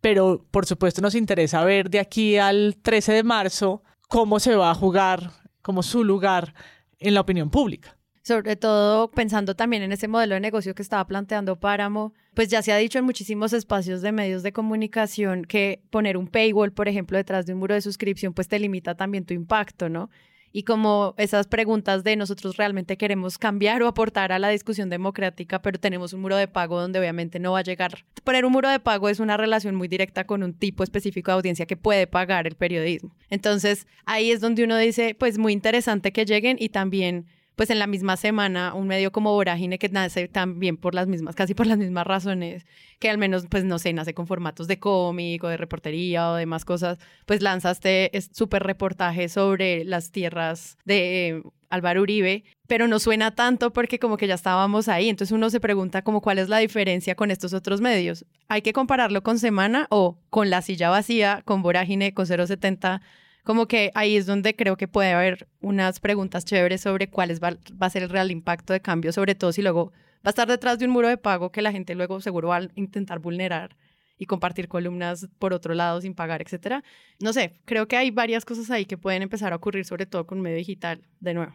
[0.00, 4.70] pero por supuesto nos interesa ver de aquí al 13 de marzo cómo se va
[4.70, 5.30] a jugar,
[5.62, 6.54] como su lugar
[6.98, 7.96] en la opinión pública.
[8.22, 12.62] Sobre todo pensando también en ese modelo de negocio que estaba planteando Páramo, pues ya
[12.62, 16.88] se ha dicho en muchísimos espacios de medios de comunicación que poner un paywall, por
[16.88, 20.10] ejemplo, detrás de un muro de suscripción, pues te limita también tu impacto, ¿no?
[20.52, 25.62] Y como esas preguntas de nosotros realmente queremos cambiar o aportar a la discusión democrática,
[25.62, 28.04] pero tenemos un muro de pago donde obviamente no va a llegar.
[28.24, 31.36] Poner un muro de pago es una relación muy directa con un tipo específico de
[31.36, 33.14] audiencia que puede pagar el periodismo.
[33.28, 37.26] Entonces ahí es donde uno dice, pues muy interesante que lleguen y también
[37.60, 41.34] pues en la misma semana un medio como Vorágine que nace también por las mismas,
[41.34, 42.64] casi por las mismas razones,
[42.98, 46.36] que al menos, pues no sé, nace con formatos de cómic o de reportería o
[46.36, 46.96] demás cosas,
[47.26, 53.98] pues lanzaste súper reportaje sobre las tierras de Álvaro Uribe, pero no suena tanto porque
[53.98, 57.30] como que ya estábamos ahí, entonces uno se pregunta como cuál es la diferencia con
[57.30, 58.24] estos otros medios.
[58.48, 63.02] ¿Hay que compararlo con Semana o con La Silla Vacía, con Vorágine, con 070?
[63.44, 67.56] Como que ahí es donde creo que puede haber unas preguntas chéveres sobre cuál va,
[67.80, 70.48] va, a ser el real impacto de cambio, sobre todo si luego va a estar
[70.48, 73.76] detrás de un muro de pago que la gente luego seguro va a intentar vulnerar
[74.18, 76.84] y compartir columnas por otro lado sin pagar, etcétera.
[77.20, 80.26] No sé, creo que hay varias cosas ahí que pueden empezar a ocurrir, sobre todo
[80.26, 81.54] con medio digital, de nuevo.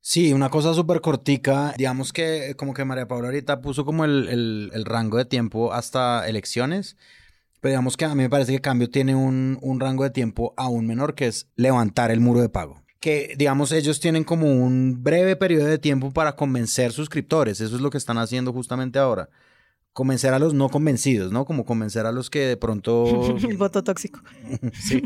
[0.00, 4.28] Sí, una cosa súper cortica, digamos que como que María Paula ahorita puso como el,
[4.28, 6.96] el, el rango de tiempo hasta elecciones.
[7.62, 10.52] Pero digamos que a mí me parece que Cambio tiene un, un rango de tiempo
[10.56, 15.02] aún menor, que es levantar el muro de pago que, digamos, ellos tienen como un
[15.02, 17.60] breve periodo de tiempo para convencer suscriptores.
[17.60, 19.28] Eso es lo que están haciendo justamente ahora.
[19.92, 21.44] Convencer a los no convencidos, ¿no?
[21.44, 23.36] Como convencer a los que de pronto...
[23.42, 24.20] El voto tóxico.
[24.72, 25.02] sí.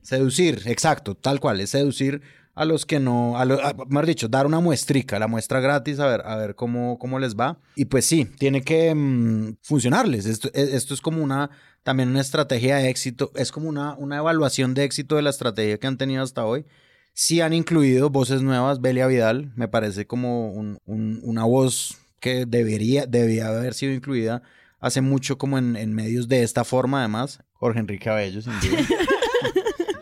[0.00, 1.60] Seducir, exacto, tal cual.
[1.60, 2.22] Es seducir
[2.54, 6.06] a los que no, a lo, mejor dicho, dar una muestrica, la muestra gratis, a
[6.06, 7.58] ver, a ver cómo, cómo les va.
[7.76, 10.24] Y pues sí, tiene que mm, funcionarles.
[10.24, 11.50] Esto, e, esto es como una
[11.84, 15.78] también una estrategia de éxito, es como una, una evaluación de éxito de la estrategia
[15.78, 16.64] que han tenido hasta hoy.
[17.12, 23.06] Sí han incluido voces nuevas, Belia Vidal, me parece como un, una voz que debería,
[23.06, 24.42] debía haber sido incluida
[24.80, 27.40] hace mucho como en, en medios de esta forma además.
[27.52, 28.52] Jorge Enrique Abello, sin.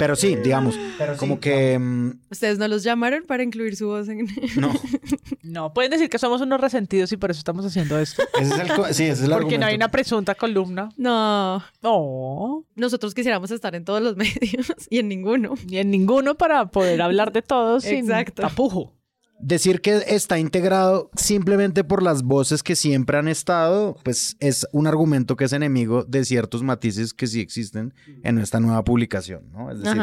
[0.02, 0.76] Pero sí, digamos,
[1.16, 1.78] como que...
[1.78, 4.26] Mm, ¿Ustedes no los llamaron para incluir su voz en...?
[4.56, 4.72] No.
[5.44, 8.20] no, pueden decir que somos unos resentidos y por eso estamos haciendo esto.
[8.40, 10.88] Ese es el, sí, ese es el Porque no hay una presunta columna.
[10.96, 11.62] No.
[11.82, 12.64] No.
[12.74, 15.54] Nosotros quisiéramos estar en todos los medios y en ninguno.
[15.68, 18.42] Y en ninguno para poder hablar de todos Exacto.
[18.42, 18.92] sin tapujo.
[19.42, 24.86] Decir que está integrado simplemente por las voces que siempre han estado, pues es un
[24.86, 29.70] argumento que es enemigo de ciertos matices que sí existen en esta nueva publicación, ¿no?
[29.70, 30.00] Es decir,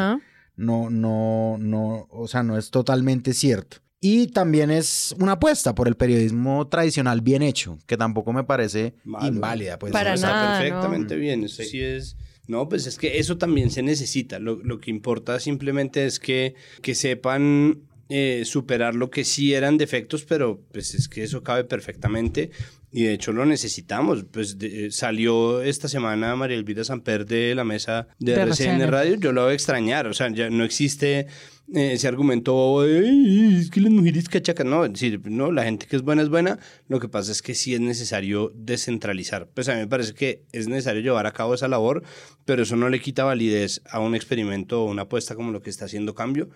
[0.57, 3.77] no, no, no, o sea, no es totalmente cierto.
[4.01, 8.93] Y también es una apuesta por el periodismo tradicional bien hecho, que tampoco me parece
[9.21, 9.77] inválida.
[9.77, 11.43] Pues, Para nada, perfectamente bien.
[11.43, 12.15] Eso sí es.
[12.47, 14.39] No, pues es que eso también se necesita.
[14.39, 19.77] Lo, lo que importa simplemente es que, que sepan eh, superar lo que sí eran
[19.77, 22.49] defectos, pero pues es que eso cabe perfectamente
[22.91, 24.25] y de hecho lo necesitamos.
[24.31, 29.31] Pues eh, salió esta semana María Elvira Samper de la mesa de, RCN, Radio, yo
[29.31, 31.27] lo voy a extrañar, o sea, ya no existe
[31.71, 35.95] eh, ese argumento de es que las mujeres cachacas, no, decir, no, la gente que
[35.95, 39.47] es buena es buena, lo que pasa es que sí es necesario descentralizar.
[39.53, 42.01] Pues a mí me parece que es necesario llevar a cabo esa labor,
[42.45, 45.69] pero eso no le quita validez a un experimento o una apuesta como lo que
[45.69, 46.49] está haciendo Cambio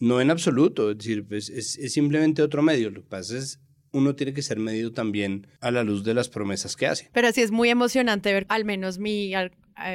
[0.00, 2.90] no en absoluto, es decir, pues es, simplemente otro medio.
[2.90, 6.28] Lo que pasa es uno tiene que ser medido también a la luz de las
[6.28, 7.08] promesas que hace.
[7.12, 9.50] Pero sí es muy emocionante ver, al menos mi eh,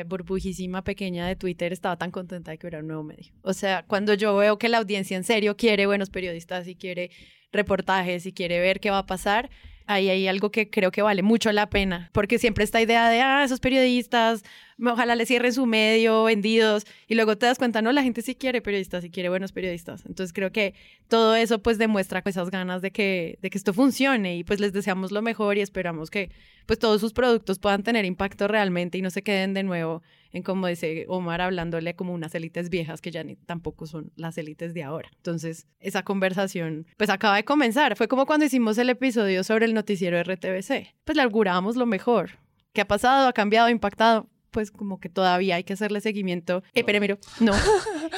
[0.06, 3.32] burbujísima pequeña de Twitter estaba tan contenta de que hubiera un nuevo medio.
[3.44, 7.12] O sea, cuando yo veo que la audiencia en serio quiere buenos periodistas y quiere
[7.52, 9.52] reportajes y quiere ver qué va a pasar,
[9.86, 13.22] ahí hay algo que creo que vale mucho la pena, porque siempre esta idea de,
[13.22, 14.44] ah, esos periodistas,
[14.92, 18.36] ojalá le cierren su medio, vendidos, y luego te das cuenta, no, la gente sí
[18.36, 20.06] quiere periodistas, sí quiere buenos periodistas.
[20.06, 20.74] Entonces creo que
[21.08, 24.74] todo eso pues demuestra esas ganas de que, de que esto funcione y pues les
[24.74, 26.32] deseamos lo mejor y esperamos que
[26.66, 30.42] pues todos sus productos puedan tener impacto realmente y no se queden de nuevo en
[30.42, 34.74] como dice Omar hablándole como unas élites viejas que ya ni tampoco son las élites
[34.74, 35.10] de ahora.
[35.18, 37.96] Entonces, esa conversación pues acaba de comenzar.
[37.96, 40.96] Fue como cuando hicimos el episodio sobre el noticiero RTBC.
[41.04, 42.32] Pues le augurábamos lo mejor.
[42.74, 43.28] ¿Qué ha pasado?
[43.28, 43.68] ¿Ha cambiado?
[43.68, 44.28] ¿Ha impactado?
[44.54, 46.64] Pues como que todavía hay que hacerle seguimiento.
[46.74, 47.52] Eh, pero no.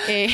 [0.07, 0.27] Eh,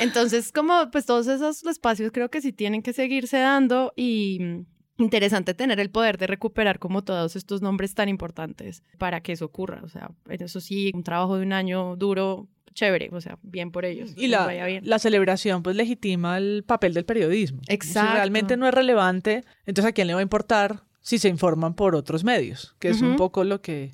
[0.00, 5.02] entonces, como pues todos esos espacios creo que sí tienen que seguirse dando y mm,
[5.02, 9.46] interesante tener el poder de recuperar como todos estos nombres tan importantes para que eso
[9.46, 9.80] ocurra.
[9.84, 13.86] O sea, eso sí, un trabajo de un año duro, chévere, o sea, bien por
[13.86, 14.12] ellos.
[14.16, 14.50] Y la,
[14.82, 17.62] la celebración pues legitima el papel del periodismo.
[17.68, 18.10] Exacto.
[18.10, 21.74] Si realmente no es relevante, entonces a quién le va a importar si se informan
[21.74, 23.92] por otros medios, que es un poco lo que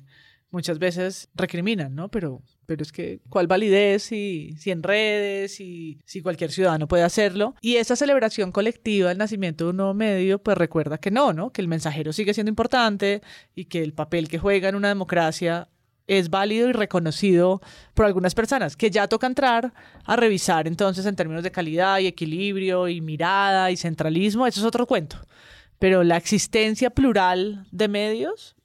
[0.51, 2.09] muchas veces recriminan, ¿no?
[2.09, 7.55] Pero, pero es que, ¿cuál validez si, en redes, si, si cualquier ciudadano puede hacerlo?
[7.61, 11.51] Y esa celebración colectiva del nacimiento de un nuevo medio, pues recuerda que no, ¿no?
[11.51, 13.21] Que el mensajero sigue siendo importante
[13.55, 15.69] y que el papel que juega en una democracia
[16.07, 17.61] es válido y reconocido
[17.93, 19.73] por algunas personas, que ya toca entrar
[20.05, 24.65] a revisar entonces en términos de calidad y equilibrio y mirada y centralismo, eso es
[24.65, 25.17] otro cuento.
[25.79, 28.56] Pero la existencia plural de medios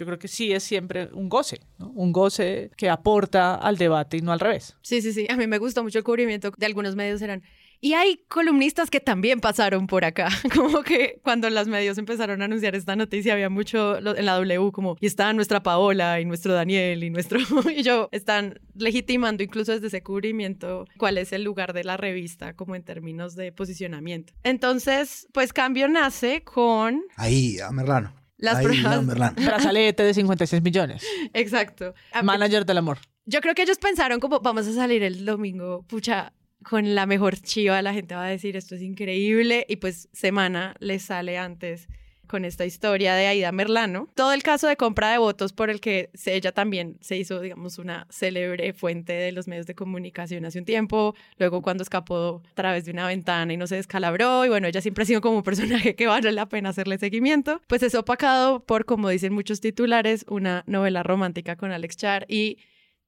[0.00, 1.90] yo creo que sí es siempre un goce, ¿no?
[1.90, 4.78] un goce que aporta al debate y no al revés.
[4.80, 5.26] Sí, sí, sí.
[5.28, 7.42] A mí me gustó mucho el cubrimiento de algunos medios eran.
[7.82, 10.28] Y hay columnistas que también pasaron por acá.
[10.54, 14.72] Como que cuando los medios empezaron a anunciar esta noticia, había mucho en la W,
[14.72, 17.38] como, y está nuestra Paola, y nuestro Daniel, y nuestro.
[17.76, 22.54] y yo, están legitimando incluso desde ese cubrimiento cuál es el lugar de la revista,
[22.54, 24.32] como en términos de posicionamiento.
[24.44, 27.02] Entonces, pues Cambio nace con.
[27.16, 28.19] Ahí, a Merlano.
[28.40, 29.02] Las Ahí, pruebas.
[29.04, 29.14] no.
[29.36, 31.04] Brazalete de 56 millones.
[31.34, 31.94] Exacto.
[32.22, 32.98] Manager del amor.
[33.26, 37.38] Yo creo que ellos pensaron como vamos a salir el domingo, pucha, con la mejor
[37.38, 41.86] chiva, la gente va a decir esto es increíble y pues semana les sale antes
[42.30, 44.08] con esta historia de Aida Merlano.
[44.14, 47.78] Todo el caso de compra de votos por el que ella también se hizo, digamos,
[47.78, 52.54] una célebre fuente de los medios de comunicación hace un tiempo, luego cuando escapó a
[52.54, 55.38] través de una ventana y no se descalabró, y bueno, ella siempre ha sido como
[55.38, 59.60] un personaje que vale la pena hacerle seguimiento, pues es opacado por, como dicen muchos
[59.60, 62.58] titulares, una novela romántica con Alex Char y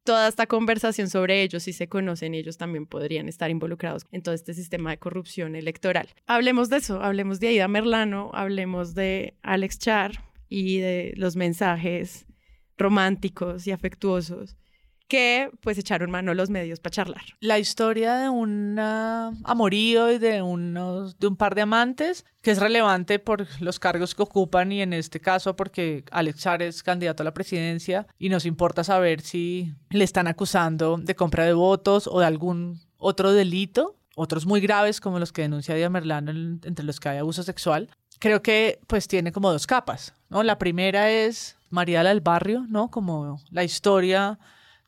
[0.04, 4.34] toda esta conversación sobre ellos, si se conocen, ellos también podrían estar involucrados en todo
[4.34, 6.08] este sistema de corrupción electoral.
[6.26, 12.26] Hablemos de eso, hablemos de Aida Merlano, hablemos de Alex Char y de los mensajes
[12.76, 14.56] románticos y afectuosos
[15.12, 17.22] que pues echaron mano los medios para charlar.
[17.40, 18.78] La historia de un
[19.44, 24.14] amorío y de, unos, de un par de amantes, que es relevante por los cargos
[24.14, 28.46] que ocupan y en este caso porque Alex es candidato a la presidencia y nos
[28.46, 33.96] importa saber si le están acusando de compra de votos o de algún otro delito,
[34.16, 37.42] otros muy graves como los que denuncia Díaz Merlano, en- entre los que hay abuso
[37.42, 37.90] sexual.
[38.18, 40.42] Creo que pues tiene como dos capas, ¿no?
[40.42, 42.90] La primera es María del Barrio, ¿no?
[42.90, 44.38] Como la historia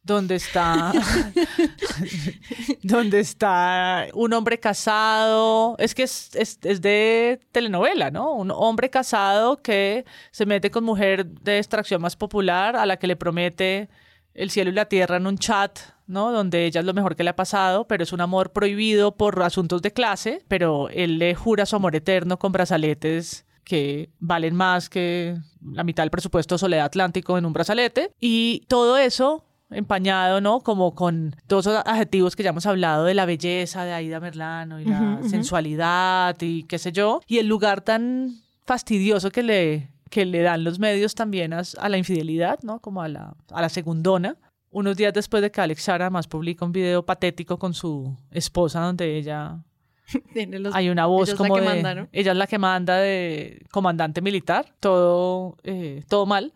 [0.05, 0.93] donde está
[2.83, 8.33] donde está un hombre casado, es que es, es- es de telenovela, ¿no?
[8.35, 13.07] Un hombre casado que se mete con mujer de extracción más popular a la que
[13.07, 13.89] le promete
[14.35, 16.33] el cielo y la tierra en un chat, ¿no?
[16.33, 19.41] Donde ella es lo mejor que le ha pasado, pero es un amor prohibido por
[19.43, 24.91] asuntos de clase, pero él le jura su amor eterno con brazaletes que valen más
[24.91, 28.11] que la mitad del presupuesto de Soledad Atlántico en un brazalete.
[28.21, 30.61] Y todo eso empañado, ¿no?
[30.61, 34.81] Como con todos esos adjetivos que ya hemos hablado de la belleza de Aida Merlano
[34.81, 37.21] y la sensualidad y qué sé yo.
[37.27, 41.89] Y el lugar tan fastidioso que le, que le dan los medios también a, a
[41.89, 42.81] la infidelidad, ¿no?
[42.81, 44.37] Como a la, a la segundona.
[44.71, 48.81] Unos días después de que Alex Sara más publica un video patético con su esposa
[48.81, 49.59] donde ella
[50.35, 52.09] Tiene los- hay una voz como que de manda, ¿no?
[52.13, 56.53] ella es la que manda de comandante militar todo eh, todo mal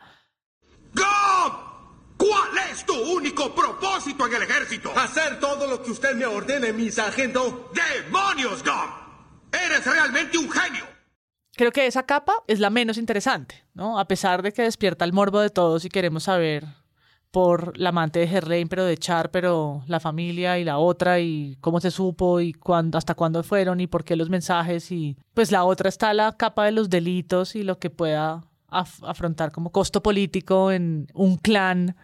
[0.94, 1.04] ¡Gob!
[2.28, 4.90] ¿Cuál es tu único propósito en el ejército?
[4.96, 7.70] Hacer todo lo que usted me ordene, mi sargento.
[7.72, 8.90] ¡Demonios, Gob!
[9.52, 10.84] ¡Eres realmente un genio!
[11.56, 15.12] creo que esa capa es la menos interesante no a pesar de que despierta el
[15.12, 16.64] morbo de todos y queremos saber
[17.32, 21.56] por la amante de Herlane, pero de Char, pero la familia y la otra, y
[21.60, 25.52] cómo se supo, y cuándo, hasta cuándo fueron, y por qué los mensajes, y pues
[25.52, 29.72] la otra está la capa de los delitos y lo que pueda af- afrontar como
[29.72, 31.96] costo político en un clan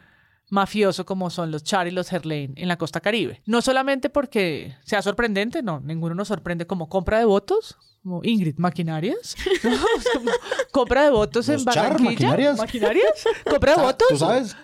[0.55, 3.43] mafioso como son los Char y los Herlane en la costa caribe.
[3.45, 8.57] No solamente porque sea sorprendente, no, ninguno nos sorprende como compra de votos, como Ingrid,
[8.59, 9.71] maquinarias, ¿no?
[10.13, 10.31] Como
[10.71, 12.11] compra de votos en Char, Barranquilla.
[12.11, 12.59] maquinarias.
[12.59, 13.25] ¿Maquinarias?
[13.51, 14.09] ¿Compra de votos?
[14.11, 14.57] ¿Tú sabes?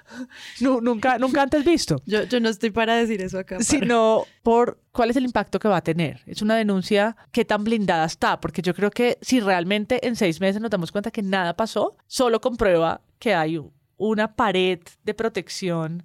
[0.60, 1.96] Nu- nunca, nunca antes visto.
[2.06, 3.56] Yo, yo no estoy para decir eso acá.
[3.56, 6.20] para- Sino por cuál es el impacto que va a tener.
[6.26, 10.38] Es una denuncia que tan blindada está, porque yo creo que si realmente en seis
[10.40, 15.14] meses nos damos cuenta que nada pasó, solo comprueba que hay u- una pared de
[15.14, 16.04] protección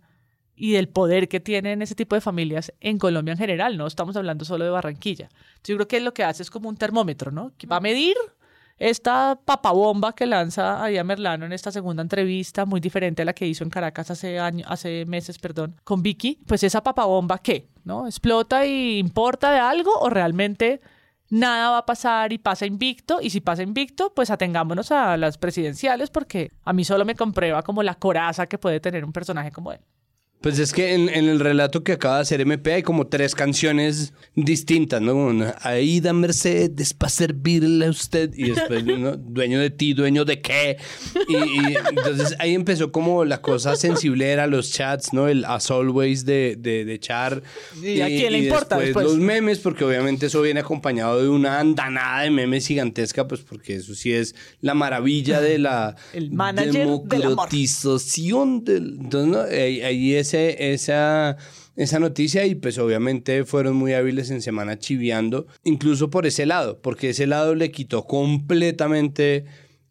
[0.53, 4.17] y del poder que tienen ese tipo de familias en Colombia en general, no estamos
[4.17, 5.29] hablando solo de Barranquilla.
[5.63, 7.53] Yo creo que lo que hace es como un termómetro, ¿no?
[7.57, 8.15] Que va a medir
[8.77, 13.33] esta papabomba que lanza a Díaz Merlano en esta segunda entrevista, muy diferente a la
[13.33, 17.69] que hizo en Caracas hace año, hace meses, perdón, con Vicky, pues esa papabomba ¿qué?
[17.85, 18.07] ¿No?
[18.07, 20.81] ¿Explota y importa de algo o realmente
[21.29, 23.19] nada va a pasar y pasa invicto?
[23.21, 27.63] Y si pasa invicto, pues atengámonos a las presidenciales porque a mí solo me comprueba
[27.63, 29.79] como la coraza que puede tener un personaje como él.
[30.45, 33.33] Pues es que en, en el relato que acaba de hacer MP hay como tres
[33.33, 35.15] canciones distintas, ¿no?
[35.15, 39.17] Una, Aida Mercedes para servirle a usted y después, ¿no?
[39.17, 40.77] dueño de ti, dueño de qué.
[41.27, 45.27] Y, y entonces ahí empezó como la cosa sensible era los chats, ¿no?
[45.27, 47.41] El as always de, de, de Char.
[47.81, 49.05] ¿Y a quién le importa después después?
[49.07, 53.77] los memes, porque obviamente eso viene acompañado de una andanada de memes gigantesca, pues porque
[53.77, 57.07] eso sí es la maravilla de la El manager del amor.
[57.09, 58.99] democratización del...
[59.01, 59.41] Entonces, ¿no?
[59.41, 61.37] ahí, ahí esa,
[61.75, 66.79] esa noticia y pues obviamente fueron muy hábiles en semana chiviando, incluso por ese lado,
[66.81, 69.45] porque ese lado le quitó completamente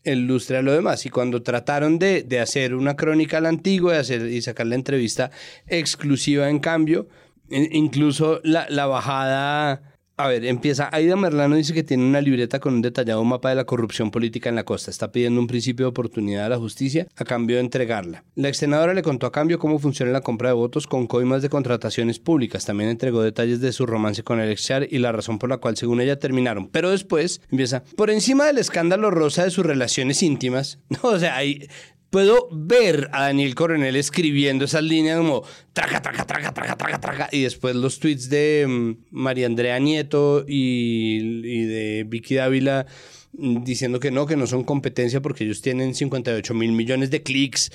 [0.04, 1.06] el lustre a lo demás.
[1.06, 4.66] Y cuando trataron de, de hacer una crónica a la antigua y, hacer, y sacar
[4.66, 5.30] la entrevista
[5.66, 7.08] exclusiva en cambio,
[7.50, 9.93] in- incluso la, la bajada...
[10.16, 10.88] A ver, empieza.
[10.92, 14.48] Aida Merlano dice que tiene una libreta con un detallado mapa de la corrupción política
[14.48, 14.92] en la costa.
[14.92, 18.22] Está pidiendo un principio de oportunidad a la justicia a cambio de entregarla.
[18.36, 21.42] La ex senadora le contó a cambio cómo funciona la compra de votos con coimas
[21.42, 22.64] de contrataciones públicas.
[22.64, 25.76] También entregó detalles de su romance con el ex y la razón por la cual,
[25.76, 26.68] según ella, terminaron.
[26.68, 27.82] Pero después empieza.
[27.96, 30.78] Por encima del escándalo rosa de sus relaciones íntimas.
[31.02, 31.68] O sea, ahí
[32.14, 35.42] puedo ver a Daniel Coronel escribiendo esas líneas como
[35.72, 40.44] traca, traca, traca, traca, traca, traca, y después los tweets de mm, María Andrea Nieto
[40.46, 42.86] y, y de Vicky Dávila
[43.32, 47.24] mm, diciendo que no, que no son competencia porque ellos tienen 58 mil millones de
[47.24, 47.72] clics.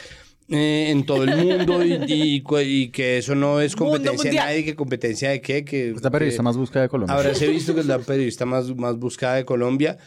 [0.47, 4.37] eh, en todo el mundo y, y cu- y que eso no es competencia de
[4.37, 7.13] nadie, que competencia de qué, que Esta periodista que- más buscada de Colombia.
[7.15, 9.97] Habráse visto que es la periodista más, más buscada de Colombia.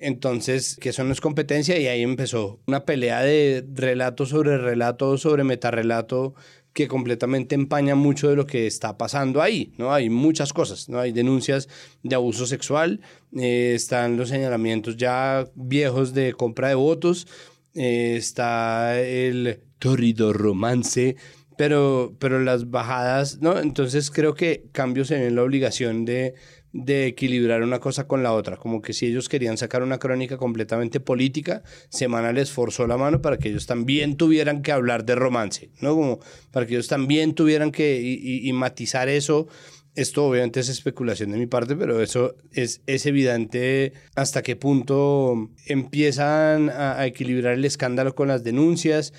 [0.00, 5.18] Entonces, que eso no es competencia y ahí empezó una pelea de relato sobre relato
[5.18, 6.34] sobre metarrelato
[6.72, 9.92] que completamente empaña mucho de lo que está pasando ahí, ¿no?
[9.92, 11.00] Hay muchas cosas, ¿no?
[11.00, 11.68] Hay denuncias
[12.02, 13.00] de abuso sexual,
[13.36, 17.26] eh, están los señalamientos ya viejos de compra de votos,
[17.74, 21.16] eh, está el torrido romance,
[21.58, 23.58] pero, pero las bajadas, ¿no?
[23.58, 26.34] Entonces creo que Cambio se ve en la obligación de,
[26.72, 30.36] de equilibrar una cosa con la otra, como que si ellos querían sacar una crónica
[30.36, 35.16] completamente política, Semana les forzó la mano para que ellos también tuvieran que hablar de
[35.16, 35.94] romance, ¿no?
[35.94, 36.20] Como
[36.52, 39.48] para que ellos también tuvieran que y, matizar eso.
[39.96, 45.50] Esto obviamente es especulación de mi parte, pero eso es, es evidente hasta qué punto
[45.66, 49.12] empiezan a equilibrar el escándalo con las denuncias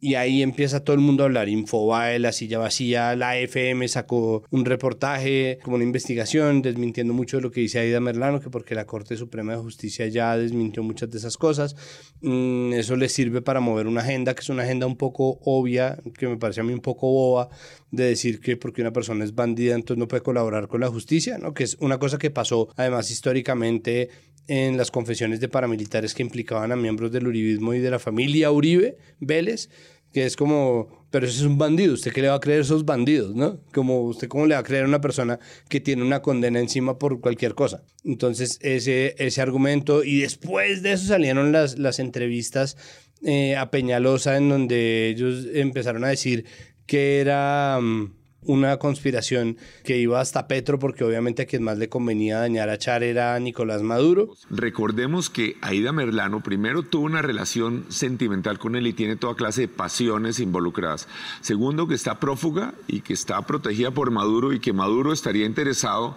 [0.00, 1.48] y ahí empieza todo el mundo a hablar.
[1.48, 7.42] Infobae, La Silla Vacía, la FM sacó un reportaje, como una investigación, desmintiendo mucho de
[7.42, 11.10] lo que dice Aida Merlano, que porque la Corte Suprema de Justicia ya desmintió muchas
[11.10, 11.74] de esas cosas.
[12.20, 15.98] Mm, eso les sirve para mover una agenda, que es una agenda un poco obvia,
[16.16, 17.48] que me parece a mí un poco boba,
[17.90, 21.38] de decir que porque una persona es bandida, entonces no puede colaborar con la justicia,
[21.38, 21.54] ¿no?
[21.54, 24.10] Que es una cosa que pasó, además, históricamente
[24.48, 28.50] en las confesiones de paramilitares que implicaban a miembros del uribismo y de la familia
[28.50, 29.68] Uribe Vélez,
[30.12, 32.62] que es como, pero ese es un bandido, ¿usted qué le va a creer a
[32.62, 33.60] esos bandidos, no?
[33.74, 35.38] Como usted cómo le va a creer a una persona
[35.68, 37.84] que tiene una condena encima por cualquier cosa.
[38.04, 42.78] Entonces, ese, ese argumento, y después de eso salieron las, las entrevistas
[43.22, 46.46] eh, a Peñalosa en donde ellos empezaron a decir
[46.86, 47.78] que era...
[47.80, 52.68] mm, una conspiración que iba hasta Petro porque obviamente a quien más le convenía dañar
[52.68, 54.34] a Char era Nicolás Maduro.
[54.50, 59.62] Recordemos que Aida Merlano primero tuvo una relación sentimental con él y tiene toda clase
[59.62, 61.08] de pasiones involucradas.
[61.40, 66.16] Segundo, que está prófuga y que está protegida por Maduro y que Maduro estaría interesado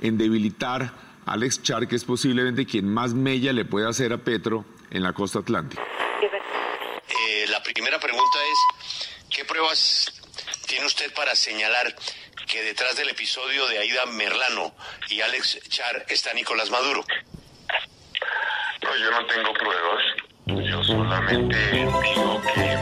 [0.00, 0.82] en debilitar
[1.24, 5.02] a Alex Char, que es posiblemente quien más mella le puede hacer a Petro en
[5.02, 5.82] la costa atlántica.
[5.82, 10.21] Eh, la primera pregunta es, ¿qué pruebas
[10.72, 11.94] tiene usted para señalar
[12.50, 14.74] que detrás del episodio de Aida Merlano
[15.10, 17.04] y Alex Char está Nicolás Maduro?
[18.82, 20.02] No, yo no tengo pruebas.
[20.46, 22.78] Yo solamente digo que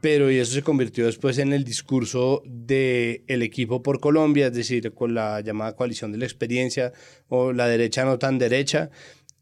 [0.00, 4.54] Pero y eso se convirtió después en el discurso del el equipo por Colombia, es
[4.54, 6.94] decir, con la llamada coalición de la experiencia
[7.28, 8.90] o la derecha no tan derecha.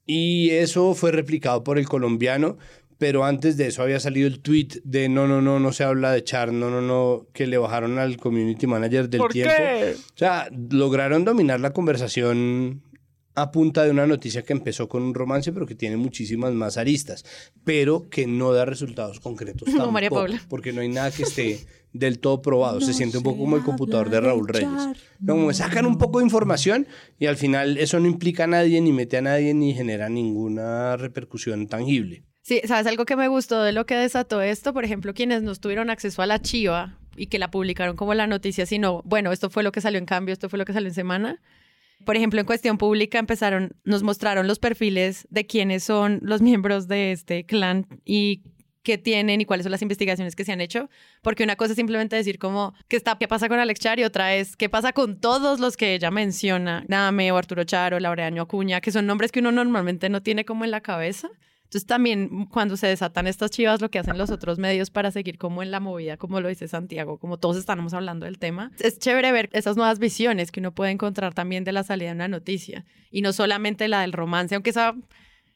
[0.06, 2.58] Y eso fue replicado por el colombiano,
[3.03, 6.12] pero antes de eso había salido el tweet de no, no, no, no se habla
[6.12, 9.53] de Char, no, no, no, que le bajaron al community manager del ¿Por tiempo.
[9.57, 9.96] qué?
[9.96, 12.80] O sea, lograron dominar la conversación
[13.34, 16.76] a punta de una noticia que empezó con un romance, pero que tiene muchísimas más
[16.76, 17.24] aristas,
[17.64, 19.66] pero que no da resultados concretos.
[19.74, 20.40] No, María Paula.
[20.48, 21.59] Porque no hay nada que esté
[21.92, 22.80] del todo probado.
[22.80, 24.70] se siente un poco como el computador de Raúl Reyes.
[25.18, 26.86] No, como sacan un poco de información
[27.18, 30.96] y al final eso no implica a nadie, ni mete a nadie, ni genera ninguna
[30.96, 32.22] repercusión tangible.
[32.43, 34.72] Sí, ¿sabes algo que me gustó de lo que desató esto?
[34.72, 38.26] Por ejemplo, quienes no tuvieron acceso a la chiva y que la publicaron como la
[38.26, 40.88] noticia, sino, bueno, esto fue lo que salió en cambio, esto fue lo que salió
[40.88, 41.40] en semana.
[42.05, 46.88] Por ejemplo, en cuestión pública empezaron, nos mostraron los perfiles de quiénes son los miembros
[46.88, 48.43] de este clan y
[48.82, 50.90] qué tienen y cuáles son las investigaciones que se han hecho,
[51.22, 54.05] porque una cosa es simplemente decir como qué está qué pasa con Alex Char y
[54.05, 58.01] otra es qué pasa con todos los que ella menciona, Name o Arturo Char o
[58.01, 61.30] Laureano Acuña, que son nombres que uno normalmente no tiene como en la cabeza.
[61.72, 65.38] Entonces también cuando se desatan estas chivas, lo que hacen los otros medios para seguir
[65.38, 68.98] como en la movida, como lo dice Santiago, como todos estamos hablando del tema, es
[68.98, 72.28] chévere ver esas nuevas visiones que uno puede encontrar también de la salida de una
[72.28, 74.94] noticia y no solamente la del romance, aunque esa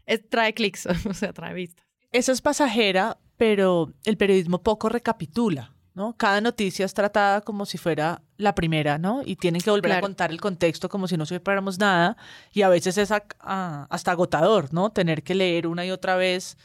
[0.07, 1.85] es- trae clics, o sea, trae vistas.
[2.13, 6.17] Esa es pasajera, pero el periodismo poco recapitula, ¿no?
[6.17, 9.23] Cada noticia es tratada como si fuera la primera, ¿no?
[9.25, 12.17] Y tienen que volver a contar el contexto como si no supiéramos nada.
[12.53, 14.91] Y a veces es ah, hasta agotador, ¿no?
[14.91, 16.57] Tener que leer una y otra vez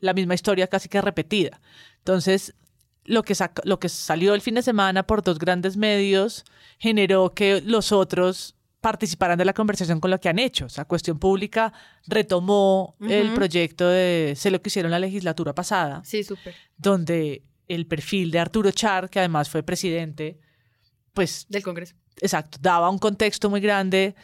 [0.00, 1.60] la misma historia casi que repetida.
[1.98, 2.54] Entonces,
[3.04, 6.44] lo que, lo que salió el fin de semana por dos grandes medios
[6.78, 10.64] generó que los otros participaran de la conversación con lo que han hecho.
[10.64, 11.72] O sea, Cuestión Pública
[12.06, 16.54] retomó el proyecto de Sé lo que hicieron la legislatura pasada, Sí, súper.
[16.78, 20.40] donde el perfil de Arturo Char, que además fue presidente,
[21.14, 21.94] pues Del Congreso.
[22.20, 24.14] exacto, daba un contexto muy grande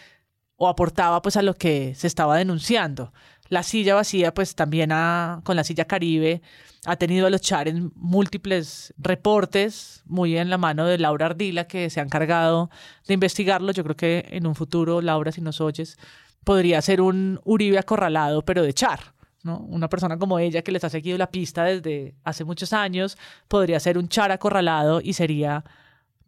[0.56, 3.12] o aportaba pues a lo que se estaba denunciando.
[3.48, 6.42] La silla vacía pues también ha- con la silla Caribe
[6.84, 11.66] ha tenido a los Char en múltiples reportes, muy en la mano de Laura Ardila
[11.66, 12.70] que se ha encargado
[13.06, 13.72] de investigarlo.
[13.72, 15.98] Yo creo que en un futuro, Laura, si nos oyes,
[16.44, 19.00] podría ser un Uribe acorralado, pero de Char.
[19.42, 19.58] ¿no?
[19.58, 23.16] Una persona como ella que les ha seguido la pista desde hace muchos años
[23.46, 25.64] podría ser un Char acorralado y sería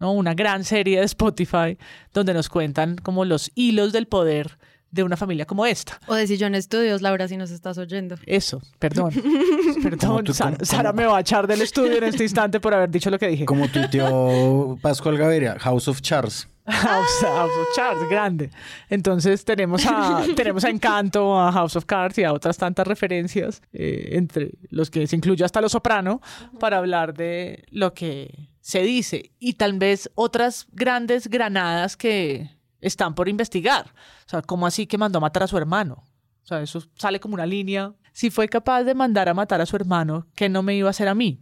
[0.01, 0.13] ¿no?
[0.13, 1.77] Una gran serie de Spotify
[2.13, 4.59] donde nos cuentan como los hilos del poder
[4.91, 6.01] de una familia como esta.
[6.07, 8.15] O de Sillón Estudios, Laura, si nos estás oyendo.
[8.25, 9.13] Eso, perdón.
[9.83, 12.73] Perdón, tú- Sara, cómo- Sara me va a echar del estudio en este instante por
[12.75, 13.45] haber dicho lo que dije.
[13.45, 16.49] Como tuiteó Pascual Gaviria, House of Charles.
[16.67, 18.51] House, House of Cards, grande.
[18.91, 23.63] Entonces tenemos a, tenemos a Encanto, a House of Cards y a otras tantas referencias,
[23.73, 26.21] eh, entre los que se incluye hasta Los Soprano,
[26.61, 32.51] para hablar de lo que se dice y tal vez otras grandes granadas que
[32.83, 33.95] están por investigar.
[34.27, 36.05] O sea, ¿cómo así que mandó a matar a su hermano?
[36.43, 37.95] O sea, eso sale como una línea.
[38.13, 40.91] Si fue capaz de mandar a matar a su hermano, ¿qué no me iba a
[40.91, 41.41] hacer a mí?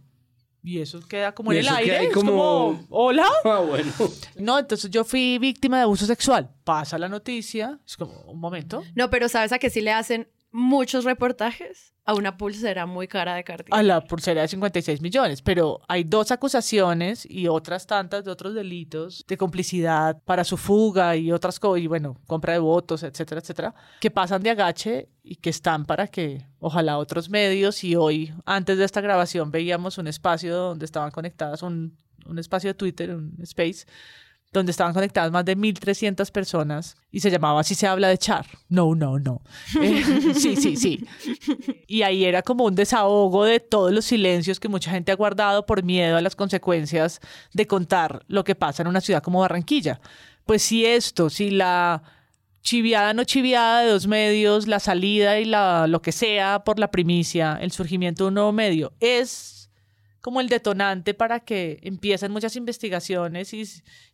[0.63, 1.97] Y eso queda como Y en el aire.
[1.97, 3.25] ahí es como- como, hola.
[3.43, 3.91] Ah, bueno.
[4.37, 6.49] No, entonces yo fui víctima de abuso sexual.
[6.63, 8.83] Pasa la noticia, es como un momento.
[8.95, 11.93] No, pero ¿sabes a qué sí le hacen muchos reportajes?
[12.03, 13.77] A una pulsera muy cara de Cartier.
[13.77, 18.53] A la pulsera de 56 millones, pero hay dos acusaciones y otras tantas de otros
[18.53, 23.41] delitos de complicidad para su fuga y otras cosas, y bueno, compra de votos, etcétera,
[23.41, 28.33] etcétera, que pasan de agache y que están para que ojalá otros medios y hoy,
[28.45, 33.13] antes de esta grabación, veíamos un espacio donde estaban conectadas, un, un espacio de Twitter,
[33.13, 33.85] un space,
[34.51, 38.45] donde estaban conectadas más de 1.300 personas y se llamaba Así se habla de Char.
[38.69, 39.41] No, no, no.
[39.81, 41.05] Eh, sí, sí, sí.
[41.87, 45.65] Y ahí era como un desahogo de todos los silencios que mucha gente ha guardado
[45.65, 47.19] por miedo a las consecuencias
[47.53, 49.99] de contar lo que pasa en una ciudad como Barranquilla.
[50.45, 52.03] Pues si esto, si la
[52.61, 56.91] chiviada no chiviada de dos medios, la salida y la, lo que sea por la
[56.91, 59.56] primicia, el surgimiento de un nuevo medio, es
[60.27, 63.63] como el detonante para que empiecen muchas investigaciones y,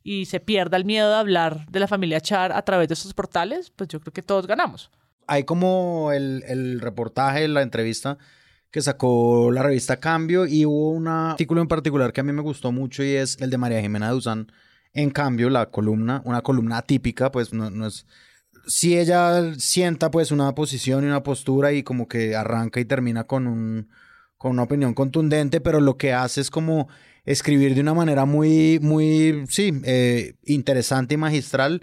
[0.03, 3.15] y se pierda el miedo de hablar de la familia Char a través de estos
[3.15, 4.91] portales, pues yo creo que todos ganamos.
[5.25, 8.19] Hay como el, el reportaje, la entrevista
[8.69, 12.43] que sacó la revista Cambio y hubo un artículo en particular que a mí me
[12.43, 14.51] gustó mucho y es el de María Jimena Duzán.
[14.93, 18.05] En cambio, la columna, una columna atípica, pues no, no es...
[18.67, 23.23] Si ella sienta pues una posición y una postura y como que arranca y termina
[23.23, 23.89] con un
[24.43, 26.89] con una opinión contundente, pero lo que hace es como
[27.23, 31.81] escribir de una manera muy, muy, sí, eh, interesante y magistral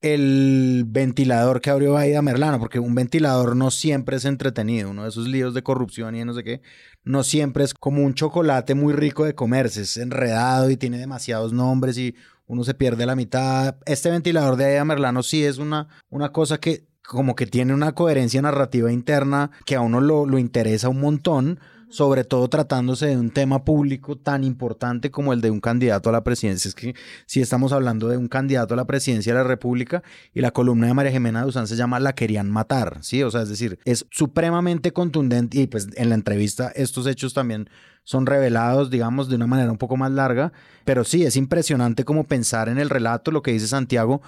[0.00, 5.08] el ventilador que abrió Aida Merlano, porque un ventilador no siempre es entretenido, uno de
[5.08, 6.62] esos líos de corrupción y no sé qué,
[7.02, 11.52] no siempre es como un chocolate muy rico de comerse, es enredado y tiene demasiados
[11.52, 12.14] nombres y
[12.46, 13.74] uno se pierde la mitad.
[13.86, 17.92] Este ventilador de Aida Merlano sí es una, una cosa que como que tiene una
[17.92, 21.58] coherencia narrativa interna que a uno lo, lo interesa un montón,
[21.90, 26.12] sobre todo tratándose de un tema público tan importante como el de un candidato a
[26.12, 26.68] la presidencia.
[26.68, 26.94] Es que
[27.26, 30.02] si estamos hablando de un candidato a la presidencia de la República
[30.34, 33.22] y la columna de María Jimena Duzán se llama La querían matar, ¿sí?
[33.22, 37.68] O sea, es decir, es supremamente contundente y pues en la entrevista estos hechos también
[38.04, 40.52] son revelados, digamos, de una manera un poco más larga,
[40.86, 44.22] pero sí, es impresionante como pensar en el relato, lo que dice Santiago,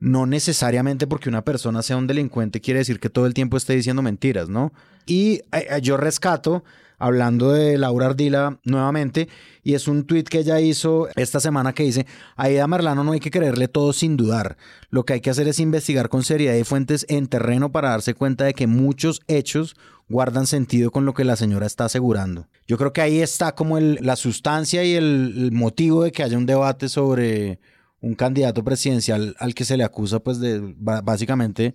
[0.00, 3.76] no necesariamente porque una persona sea un delincuente quiere decir que todo el tiempo esté
[3.76, 4.72] diciendo mentiras, ¿no?
[5.06, 6.64] Y eh, eh, yo rescato,
[6.98, 9.28] hablando de Laura Ardila nuevamente,
[9.62, 13.12] y es un tweet que ella hizo esta semana que dice, a Aida Merlano no
[13.12, 14.56] hay que creerle todo sin dudar,
[14.88, 18.14] lo que hay que hacer es investigar con seriedad y fuentes en terreno para darse
[18.14, 19.76] cuenta de que muchos hechos
[20.08, 22.48] guardan sentido con lo que la señora está asegurando.
[22.66, 26.38] Yo creo que ahí está como la sustancia y el, el motivo de que haya
[26.38, 27.60] un debate sobre
[28.00, 31.74] un candidato presidencial al que se le acusa pues de básicamente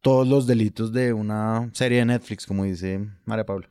[0.00, 3.68] todos los delitos de una serie de Netflix, como dice María Paula.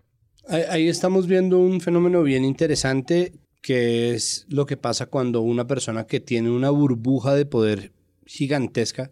[0.47, 6.07] Ahí estamos viendo un fenómeno bien interesante que es lo que pasa cuando una persona
[6.07, 7.93] que tiene una burbuja de poder
[8.25, 9.11] gigantesca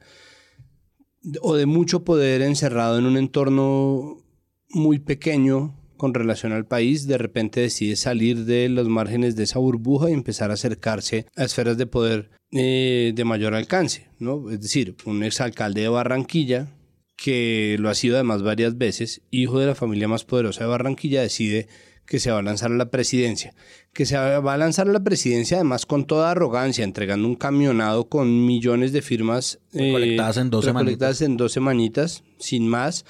[1.41, 4.23] o de mucho poder encerrado en un entorno
[4.69, 9.59] muy pequeño con relación al país, de repente decide salir de los márgenes de esa
[9.59, 14.49] burbuja y empezar a acercarse a esferas de poder eh, de mayor alcance, ¿no?
[14.49, 16.69] Es decir, un exalcalde de Barranquilla,
[17.15, 21.21] que lo ha sido además varias veces, hijo de la familia más poderosa de Barranquilla,
[21.21, 21.67] decide
[22.05, 23.53] que se va a lanzar a la presidencia.
[23.93, 28.09] Que se va a lanzar a la presidencia además con toda arrogancia, entregando un camionado
[28.09, 33.05] con millones de firmas eh, Recolectadas en dos recolectadas en dos semanitas, sin más,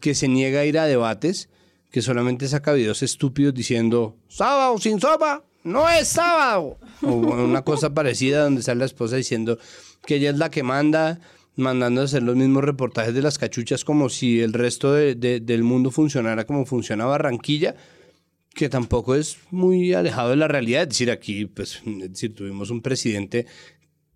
[0.00, 1.48] que se niega a ir a debates,
[1.94, 6.76] que solamente saca videos estúpidos diciendo sábado sin sopa, no es sábado.
[7.02, 9.60] O una cosa parecida donde sale la esposa diciendo
[10.04, 11.20] que ella es la que manda,
[11.54, 15.38] mandando a hacer los mismos reportajes de las cachuchas como si el resto de- de-
[15.38, 17.76] del mundo funcionara como funciona Barranquilla,
[18.52, 20.82] que tampoco es muy alejado de la realidad.
[20.82, 23.46] Es decir, aquí, pues, es tuvimos un presidente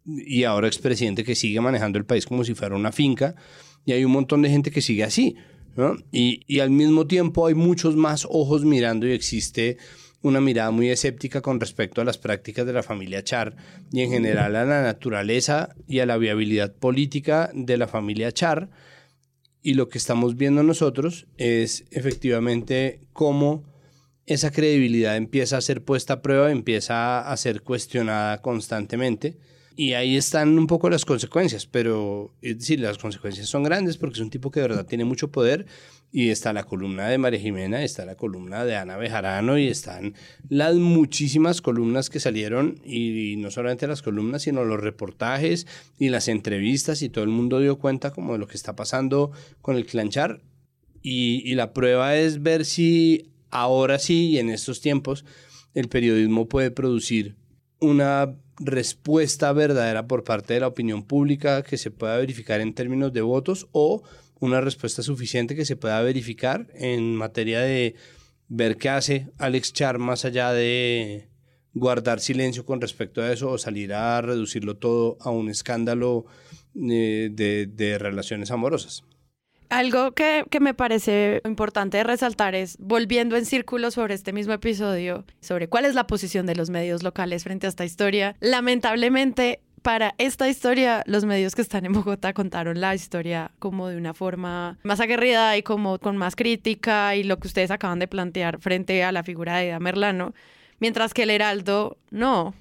[0.04, 3.36] y ahora expresidente que sigue manejando el país como si fuera una finca
[3.84, 5.36] y hay un montón de gente que sigue así,
[6.12, 9.78] Y, y al mismo tiempo hay muchos más ojos mirando y existe
[10.22, 13.56] una mirada muy escéptica con respecto a las prácticas de la familia Char
[13.92, 18.70] y en general a la naturaleza y a la viabilidad política de la familia Char.
[19.62, 23.64] Y lo que estamos viendo nosotros es efectivamente cómo
[24.26, 29.38] esa credibilidad empieza a ser puesta a prueba, empieza a ser cuestionada constantemente.
[29.80, 34.14] Y ahí están un poco las consecuencias, pero es decir, las consecuencias son grandes porque
[34.14, 35.66] es un tipo que de verdad tiene mucho poder
[36.10, 40.14] y está la columna de María Jimena, está la columna de Ana Bejarano y están
[40.48, 46.26] las muchísimas columnas que salieron y, no solamente las columnas, sino los reportajes y las
[46.26, 49.30] entrevistas y todo el mundo dio cuenta como de lo que está pasando
[49.62, 50.40] con el clanchar
[51.02, 55.24] y, y la prueba es ver si ahora sí y en estos tiempos
[55.74, 57.36] el periodismo puede producir
[57.78, 63.12] una respuesta verdadera por parte de la opinión pública que se pueda verificar en términos
[63.12, 64.02] de votos o
[64.40, 67.94] una respuesta suficiente que se pueda verificar en materia de
[68.48, 71.28] ver qué hace Alex Char más allá de
[71.74, 76.26] guardar silencio con respecto a eso o salir a reducirlo todo a un escándalo
[76.74, 79.04] eh, de, de relaciones amorosas.
[79.70, 85.24] Algo que, que me parece importante resaltar es, volviendo en círculo sobre este mismo episodio,
[85.40, 88.34] sobre cuál es la posición de los medios locales frente a esta historia.
[88.40, 93.96] Lamentablemente, para esta historia, los medios que están en Bogotá contaron la historia como de
[93.96, 98.08] una forma más aguerrida y como con más crítica y lo que ustedes acaban de
[98.08, 100.34] plantear frente a la figura de Eda Merlano,
[100.78, 102.54] mientras que el Heraldo no.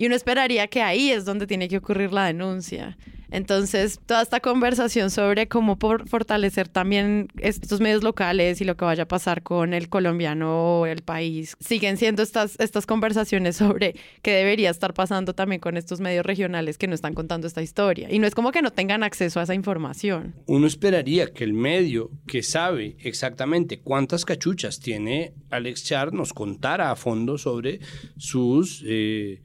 [0.00, 2.96] Y uno esperaría que ahí es donde tiene que ocurrir la denuncia.
[3.30, 5.76] Entonces, toda esta conversación sobre cómo
[6.06, 10.86] fortalecer también estos medios locales y lo que vaya a pasar con el colombiano o
[10.86, 16.00] el país, siguen siendo estas, estas conversaciones sobre qué debería estar pasando también con estos
[16.00, 18.08] medios regionales que no están contando esta historia.
[18.10, 20.34] Y no es como que no tengan acceso a esa información.
[20.46, 26.90] Uno esperaría que el medio que sabe exactamente cuántas cachuchas tiene Alex Char nos contara
[26.90, 27.80] a fondo sobre
[28.16, 29.42] sus eh,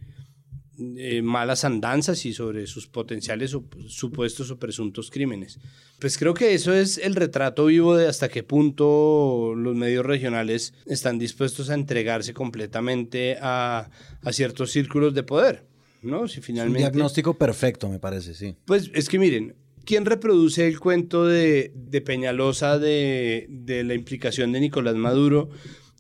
[0.98, 5.60] eh, malas andanzas y sobre sus potenciales sup- supuestos o presuntos crímenes.
[6.00, 10.74] Pues creo que eso es el retrato vivo de hasta qué punto los medios regionales
[10.86, 13.90] están dispuestos a entregarse completamente a,
[14.22, 15.64] a ciertos círculos de poder.
[16.02, 16.28] ¿no?
[16.28, 16.80] Si Un finalmente...
[16.80, 18.56] diagnóstico perfecto, me parece, sí.
[18.66, 19.56] Pues es que miren,
[19.86, 25.50] ¿quién reproduce el cuento de, de Peñalosa de, de la implicación de Nicolás Maduro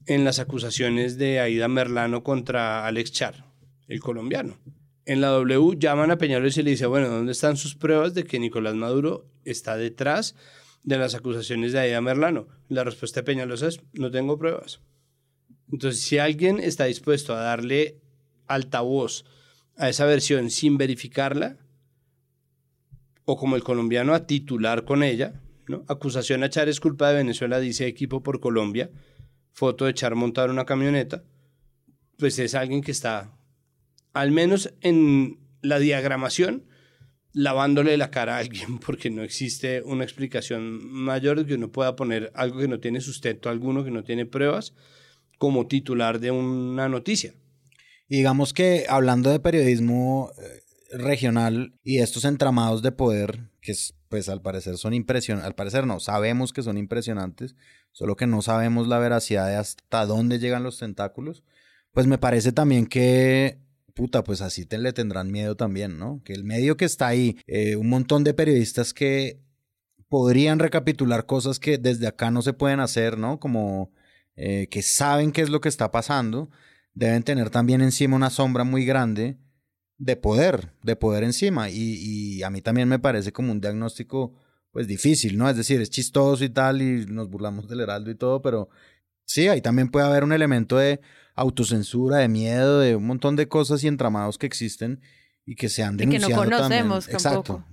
[0.06, 3.46] en las acusaciones de Aida Merlano contra Alex Char,
[3.88, 4.58] el colombiano?
[5.06, 8.24] En la W llaman a Peñalosa y le dice, bueno, ¿dónde están sus pruebas de
[8.24, 10.36] que Nicolás Maduro está detrás
[10.84, 12.48] de las acusaciones de Aida Merlano?
[12.70, 14.82] La respuesta de Peñalosa es, no tengo pruebas.
[15.72, 18.02] Entonces, si alguien está dispuesto a darle
[18.48, 19.26] altavoz
[19.78, 21.58] a esa versión sin verificarla,
[23.26, 25.84] o como el colombiano a titular con ella, ¿no?
[25.88, 28.92] Acusación a Char es culpa de Venezuela, dice equipo por Colombia,
[29.52, 31.24] foto de Char montar una camioneta,
[32.18, 33.35] pues es alguien que está,
[34.16, 36.63] al menos en la diagramación,
[37.34, 41.95] lavándole la cara a alguien porque no existe una explicación mayor de que uno pueda
[41.95, 44.74] poner algo que no tiene sustento alguno, que no tiene pruebas,
[45.38, 47.34] como titular de una noticia.
[48.07, 53.95] Y digamos que hablando de periodismo eh, regional y estos entramados de poder, que es,
[54.07, 57.55] pues al parecer son impresionantes, al parecer no, sabemos que son impresionantes,
[57.91, 61.43] solo que no sabemos la veracidad de hasta dónde llegan los tentáculos,
[61.91, 63.64] pues me parece también que
[63.96, 66.22] puta, pues así te, le tendrán miedo también, ¿no?
[66.24, 69.41] Que el medio que está ahí, eh, un montón de periodistas que
[70.10, 73.39] podrían recapitular cosas que desde acá no se pueden hacer, ¿no?
[73.39, 73.91] Como
[74.36, 76.52] eh, que saben qué es lo que está pasando,
[76.93, 79.38] deben tener también encima una sombra muy grande
[79.98, 81.70] de poder, de poder encima.
[81.70, 84.34] Y, y a mí también me parece como un diagnóstico,
[84.72, 85.50] pues difícil, ¿no?
[85.50, 88.70] Es decir, es chistoso y tal, y nos burlamos del Heraldo y todo, pero
[89.24, 91.00] sí, ahí también puede haber un elemento de
[91.36, 95.02] autocensura, de miedo, de un montón de cosas y entramados que existen
[95.46, 96.28] y que se han denunciado.
[96.28, 97.16] Y que no conocemos también.
[97.16, 97.66] Exacto.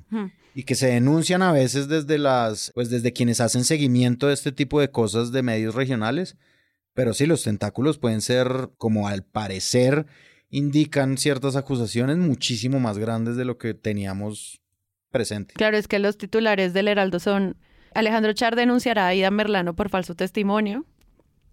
[0.54, 4.52] Y que se denuncian a veces desde las, pues desde quienes hacen seguimiento de este
[4.52, 6.36] tipo de cosas de medios regionales.
[6.92, 10.06] Pero sí, los tentáculos pueden ser, como al parecer
[10.50, 14.60] indican ciertas acusaciones, muchísimo más grandes de lo que teníamos
[15.10, 15.54] presente.
[15.54, 17.56] Claro, es que los titulares del Heraldo son
[17.94, 20.84] Alejandro Char denunciará a Ida Merlano por falso testimonio.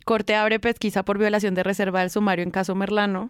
[0.10, 3.30] Corte abre pesquisa por violación de reserva del sumario en caso Merlano.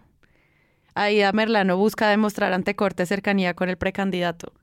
[0.94, 4.54] Aida Merlano busca demostrar ante Corte cercanía con el precandidato.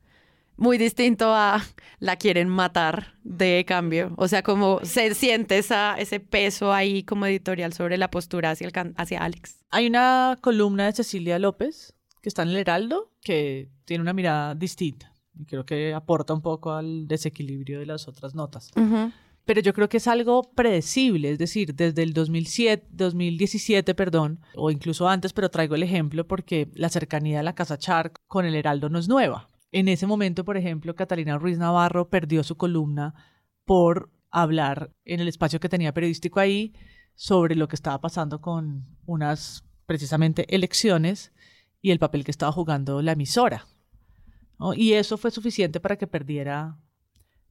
[0.55, 1.63] Muy distinto a
[1.99, 4.15] la quieren matar de cambio.
[4.17, 8.67] O sea, como se siente esa, ese peso ahí como editorial sobre la postura hacia,
[8.67, 9.63] el, hacia Alex.
[9.69, 11.93] Hay una columna de Cecilia López
[12.23, 15.13] que está en el Heraldo que tiene una mirada distinta.
[15.35, 18.71] Y creo que aporta un poco al desequilibrio de las otras notas
[19.47, 24.71] pero yo creo que es algo predecible, es decir, desde el 2007, 2017, perdón, o
[24.71, 28.55] incluso antes, pero traigo el ejemplo porque la cercanía de la Casa Char con el
[28.55, 29.47] Heraldo no es nueva.
[29.71, 33.15] En ese momento, por ejemplo, Catalina Ruiz Navarro perdió su columna
[33.63, 36.73] por hablar en el espacio que tenía periodístico ahí
[37.15, 41.31] sobre lo que estaba pasando con unas precisamente elecciones
[41.81, 43.65] y el papel que estaba jugando la emisora.
[44.75, 46.77] Y eso fue suficiente para que perdiera,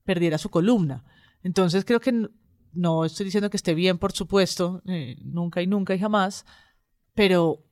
[0.04, 1.04] perdiera su columna.
[1.46, 2.28] Entonces creo que
[2.72, 6.44] no estoy diciendo que esté bien, por supuesto, eh, nunca y nunca y jamás,
[7.14, 7.64] pero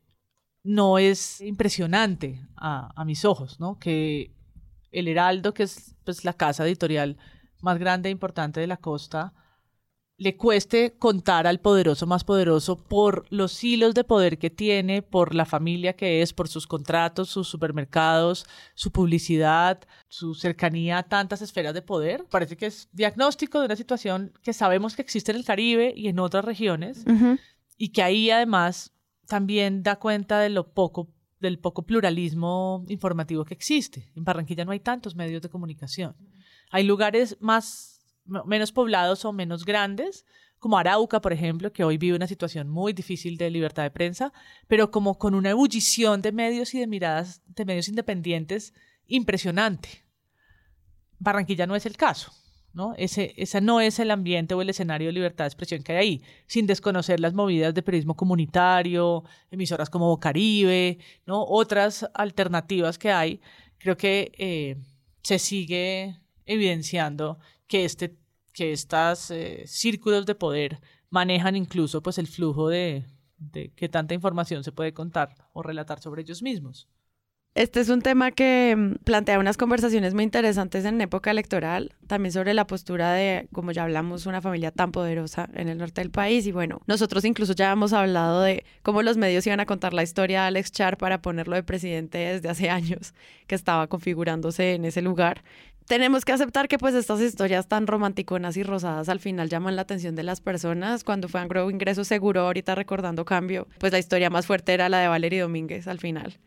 [0.62, 3.80] no es impresionante a, mis ojos, ¿no?
[3.80, 4.32] Que
[4.92, 7.18] el Heraldo, que es pues, la casa editorial
[7.62, 9.34] más grande e importante de la costa,
[10.24, 15.34] le cueste contar al poderoso más poderoso por los hilos de poder que tiene, por
[15.34, 21.42] la familia que es, por sus contratos, sus supermercados, su publicidad, su cercanía a tantas
[21.42, 22.24] esferas de poder.
[22.30, 26.08] Parece que es diagnóstico de una situación que sabemos que existe en el Caribe y
[26.08, 27.04] en otras regiones
[27.76, 28.94] y que ahí además
[29.26, 34.10] también da cuenta de lo poco del poco pluralismo informativo que existe.
[34.16, 36.16] En Barranquilla no hay tantos medios de comunicación.
[36.70, 37.93] Hay lugares más
[38.24, 40.24] menos poblados o menos grandes,
[40.58, 44.32] como Arauca, por ejemplo, que hoy vive una situación muy difícil de libertad de prensa,
[44.66, 48.72] pero como con una ebullición de medios y de miradas de medios independientes
[49.06, 50.04] impresionante.
[51.18, 52.32] Barranquilla no es el caso.
[52.74, 52.94] ¿no?
[52.96, 55.98] Ese, ese no es el ambiente o el escenario de libertad de expresión que hay
[55.98, 61.44] ahí, sin desconocer las movidas de periodismo comunitario, emisoras como Bocaribe, ¿no?
[61.44, 63.40] otras alternativas que hay.
[63.78, 64.76] Creo que eh,
[65.22, 67.38] se sigue evidenciando
[67.74, 68.16] que, este,
[68.52, 73.04] que estos eh, círculos de poder manejan incluso pues, el flujo de,
[73.36, 76.88] de qué tanta información se puede contar o relatar sobre ellos mismos.
[77.56, 82.32] Este es un tema que mm, plantea unas conversaciones muy interesantes en época electoral, también
[82.32, 86.10] sobre la postura de, como ya hablamos, una familia tan poderosa en el norte del
[86.10, 86.46] país.
[86.48, 90.02] Y bueno, nosotros incluso ya hemos hablado de cómo los medios iban a contar la
[90.02, 93.14] historia de Alex Char para ponerlo de presidente desde hace años,
[93.46, 95.44] que estaba configurándose en ese lugar
[95.86, 99.82] tenemos que aceptar que pues estas historias tan romanticonas y rosadas al final llaman la
[99.82, 101.04] atención de las personas.
[101.04, 104.98] Cuando fue Angro Ingreso Seguro, ahorita recordando cambio, pues la historia más fuerte era la
[104.98, 106.38] de Valery Domínguez al final.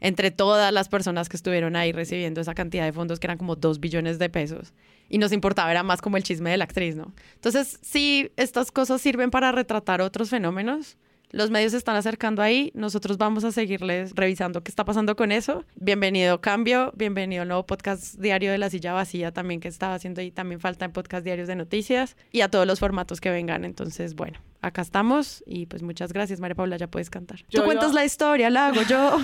[0.00, 3.56] Entre todas las personas que estuvieron ahí recibiendo esa cantidad de fondos que eran como
[3.56, 4.72] dos billones de pesos.
[5.08, 7.12] Y nos importaba, era más como el chisme de la actriz, ¿no?
[7.34, 10.96] Entonces, sí, estas cosas sirven para retratar otros fenómenos
[11.30, 15.30] los medios se están acercando ahí, nosotros vamos a seguirles revisando qué está pasando con
[15.30, 15.64] eso.
[15.74, 20.22] Bienvenido Cambio, bienvenido al nuevo podcast diario de la silla vacía también que estaba haciendo
[20.22, 23.66] y también falta en podcast diarios de noticias y a todos los formatos que vengan.
[23.66, 27.44] Entonces, bueno, acá estamos y pues muchas gracias María Paula, ya puedes cantar.
[27.50, 29.18] Tú cuentas la historia, la hago yo.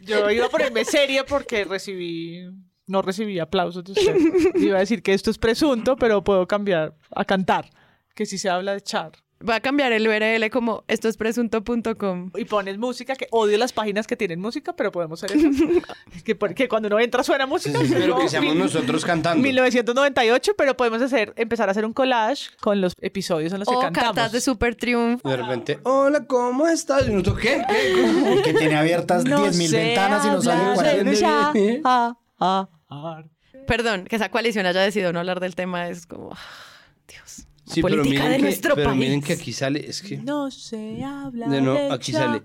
[0.00, 2.48] yo iba a ponerme seria porque recibí
[2.86, 4.16] no recibí aplausos de usted.
[4.56, 7.68] Iba a decir que esto es presunto, pero puedo cambiar a cantar
[8.18, 9.12] que si se habla de Char.
[9.40, 12.32] Voy a cambiar el URL como esto es presunto.com.
[12.36, 15.48] Y pones música, que odio las páginas que tienen música, pero podemos hacer eso.
[16.24, 17.78] que porque cuando uno entra suena música.
[17.78, 19.40] Sí, pero No, que seamos mil- nosotros cantando.
[19.40, 23.76] 1998, pero podemos hacer, empezar a hacer un collage con los episodios en los que
[23.76, 24.06] O cantamos.
[24.08, 25.28] cartas de super triunfo.
[25.28, 27.06] De repente, hola, ¿cómo estás?
[27.06, 27.62] Y nosotros, ¿qué?
[27.68, 28.40] ¿Qué?
[28.44, 30.96] Que tiene abiertas No 10.000 sé ventanas y no sale hablar cuál.
[30.96, 31.52] de lucha.
[32.40, 33.22] Ah, ah.
[33.68, 36.32] Perdón, que esa coalición haya decidido no hablar del tema es como...
[36.32, 36.38] ah,
[37.06, 37.46] Dios.
[37.68, 39.00] Sí, pero política miren, de que, nuestro pero país.
[39.00, 42.42] miren que aquí sale, es que No se habla De no, de aquí sale.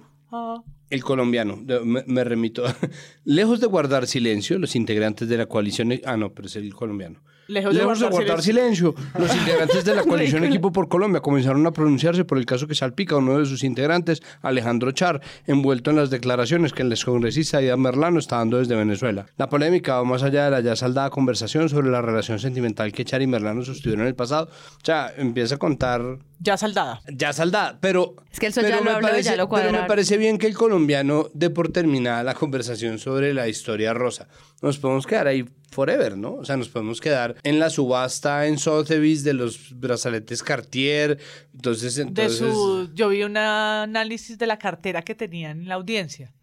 [0.90, 2.64] el colombiano, me, me remito,
[3.24, 7.22] lejos de guardar silencio, los integrantes de la coalición, ah, no, pero es el colombiano.
[7.48, 12.24] Lejos de guardar silencio, los integrantes de la coalición Equipo por Colombia comenzaron a pronunciarse
[12.26, 16.10] por el caso que salpica a uno de sus integrantes, Alejandro Char, envuelto en las
[16.10, 19.26] declaraciones que el excongresista Aida Merlano está dando desde Venezuela.
[19.38, 23.04] La polémica va más allá de la ya saldada conversación sobre la relación sentimental que
[23.06, 24.50] Char y Merlano sostuvieron en el pasado.
[24.78, 26.02] O sea, empieza a contar
[26.40, 27.02] Ya saldada.
[27.12, 28.16] ya saldada, pero...
[28.32, 29.84] Es que el sol pero ya lo me habló y parece- ya lo Pero me
[29.88, 34.28] parece bien que el colombiano dé por terminada la conversación sobre la historia rosa.
[34.64, 36.36] Nos podemos quedar ahí forever, ¿no?
[36.36, 41.20] O sea, nos podemos quedar en la subasta en Sotheby's de los brazaletes Cartier.
[41.54, 42.40] Entonces, De entonces...
[42.40, 46.34] su, yo vi un análisis de la cartera que tenían en la audiencia,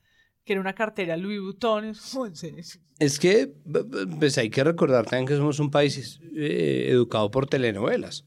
[0.44, 1.94] que era una cartera Louis Vuitton.
[2.98, 3.54] Es que
[4.18, 8.26] pues hay que recordar también que somos un país eh, educado por telenovelas.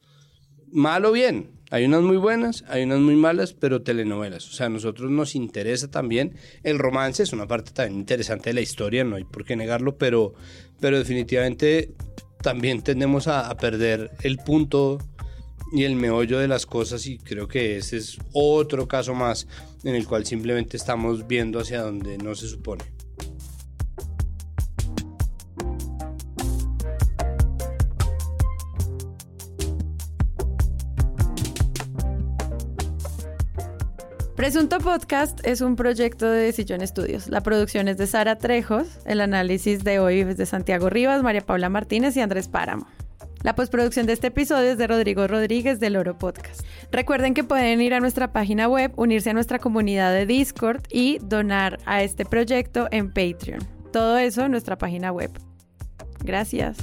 [0.71, 1.51] Mal o bien.
[1.73, 4.47] Hay unas muy buenas, hay unas muy malas, pero telenovelas.
[4.47, 8.53] O sea, a nosotros nos interesa también el romance, es una parte también interesante de
[8.53, 10.35] la historia, no hay por qué negarlo, pero,
[10.79, 11.89] pero definitivamente
[12.43, 14.99] también tendemos a, a perder el punto
[15.71, 19.47] y el meollo de las cosas y creo que ese es otro caso más
[19.83, 22.83] en el cual simplemente estamos viendo hacia donde no se supone.
[34.43, 37.29] Presunto Podcast es un proyecto de Sillón Estudios.
[37.29, 41.39] La producción es de Sara Trejos, el análisis de hoy es de Santiago Rivas, María
[41.39, 42.85] Paula Martínez y Andrés Páramo.
[43.41, 46.59] La postproducción de este episodio es de Rodrigo Rodríguez del Oro Podcast.
[46.91, 51.19] Recuerden que pueden ir a nuestra página web, unirse a nuestra comunidad de Discord y
[51.19, 53.65] donar a este proyecto en Patreon.
[53.93, 55.31] Todo eso en nuestra página web.
[56.19, 56.75] Gracias.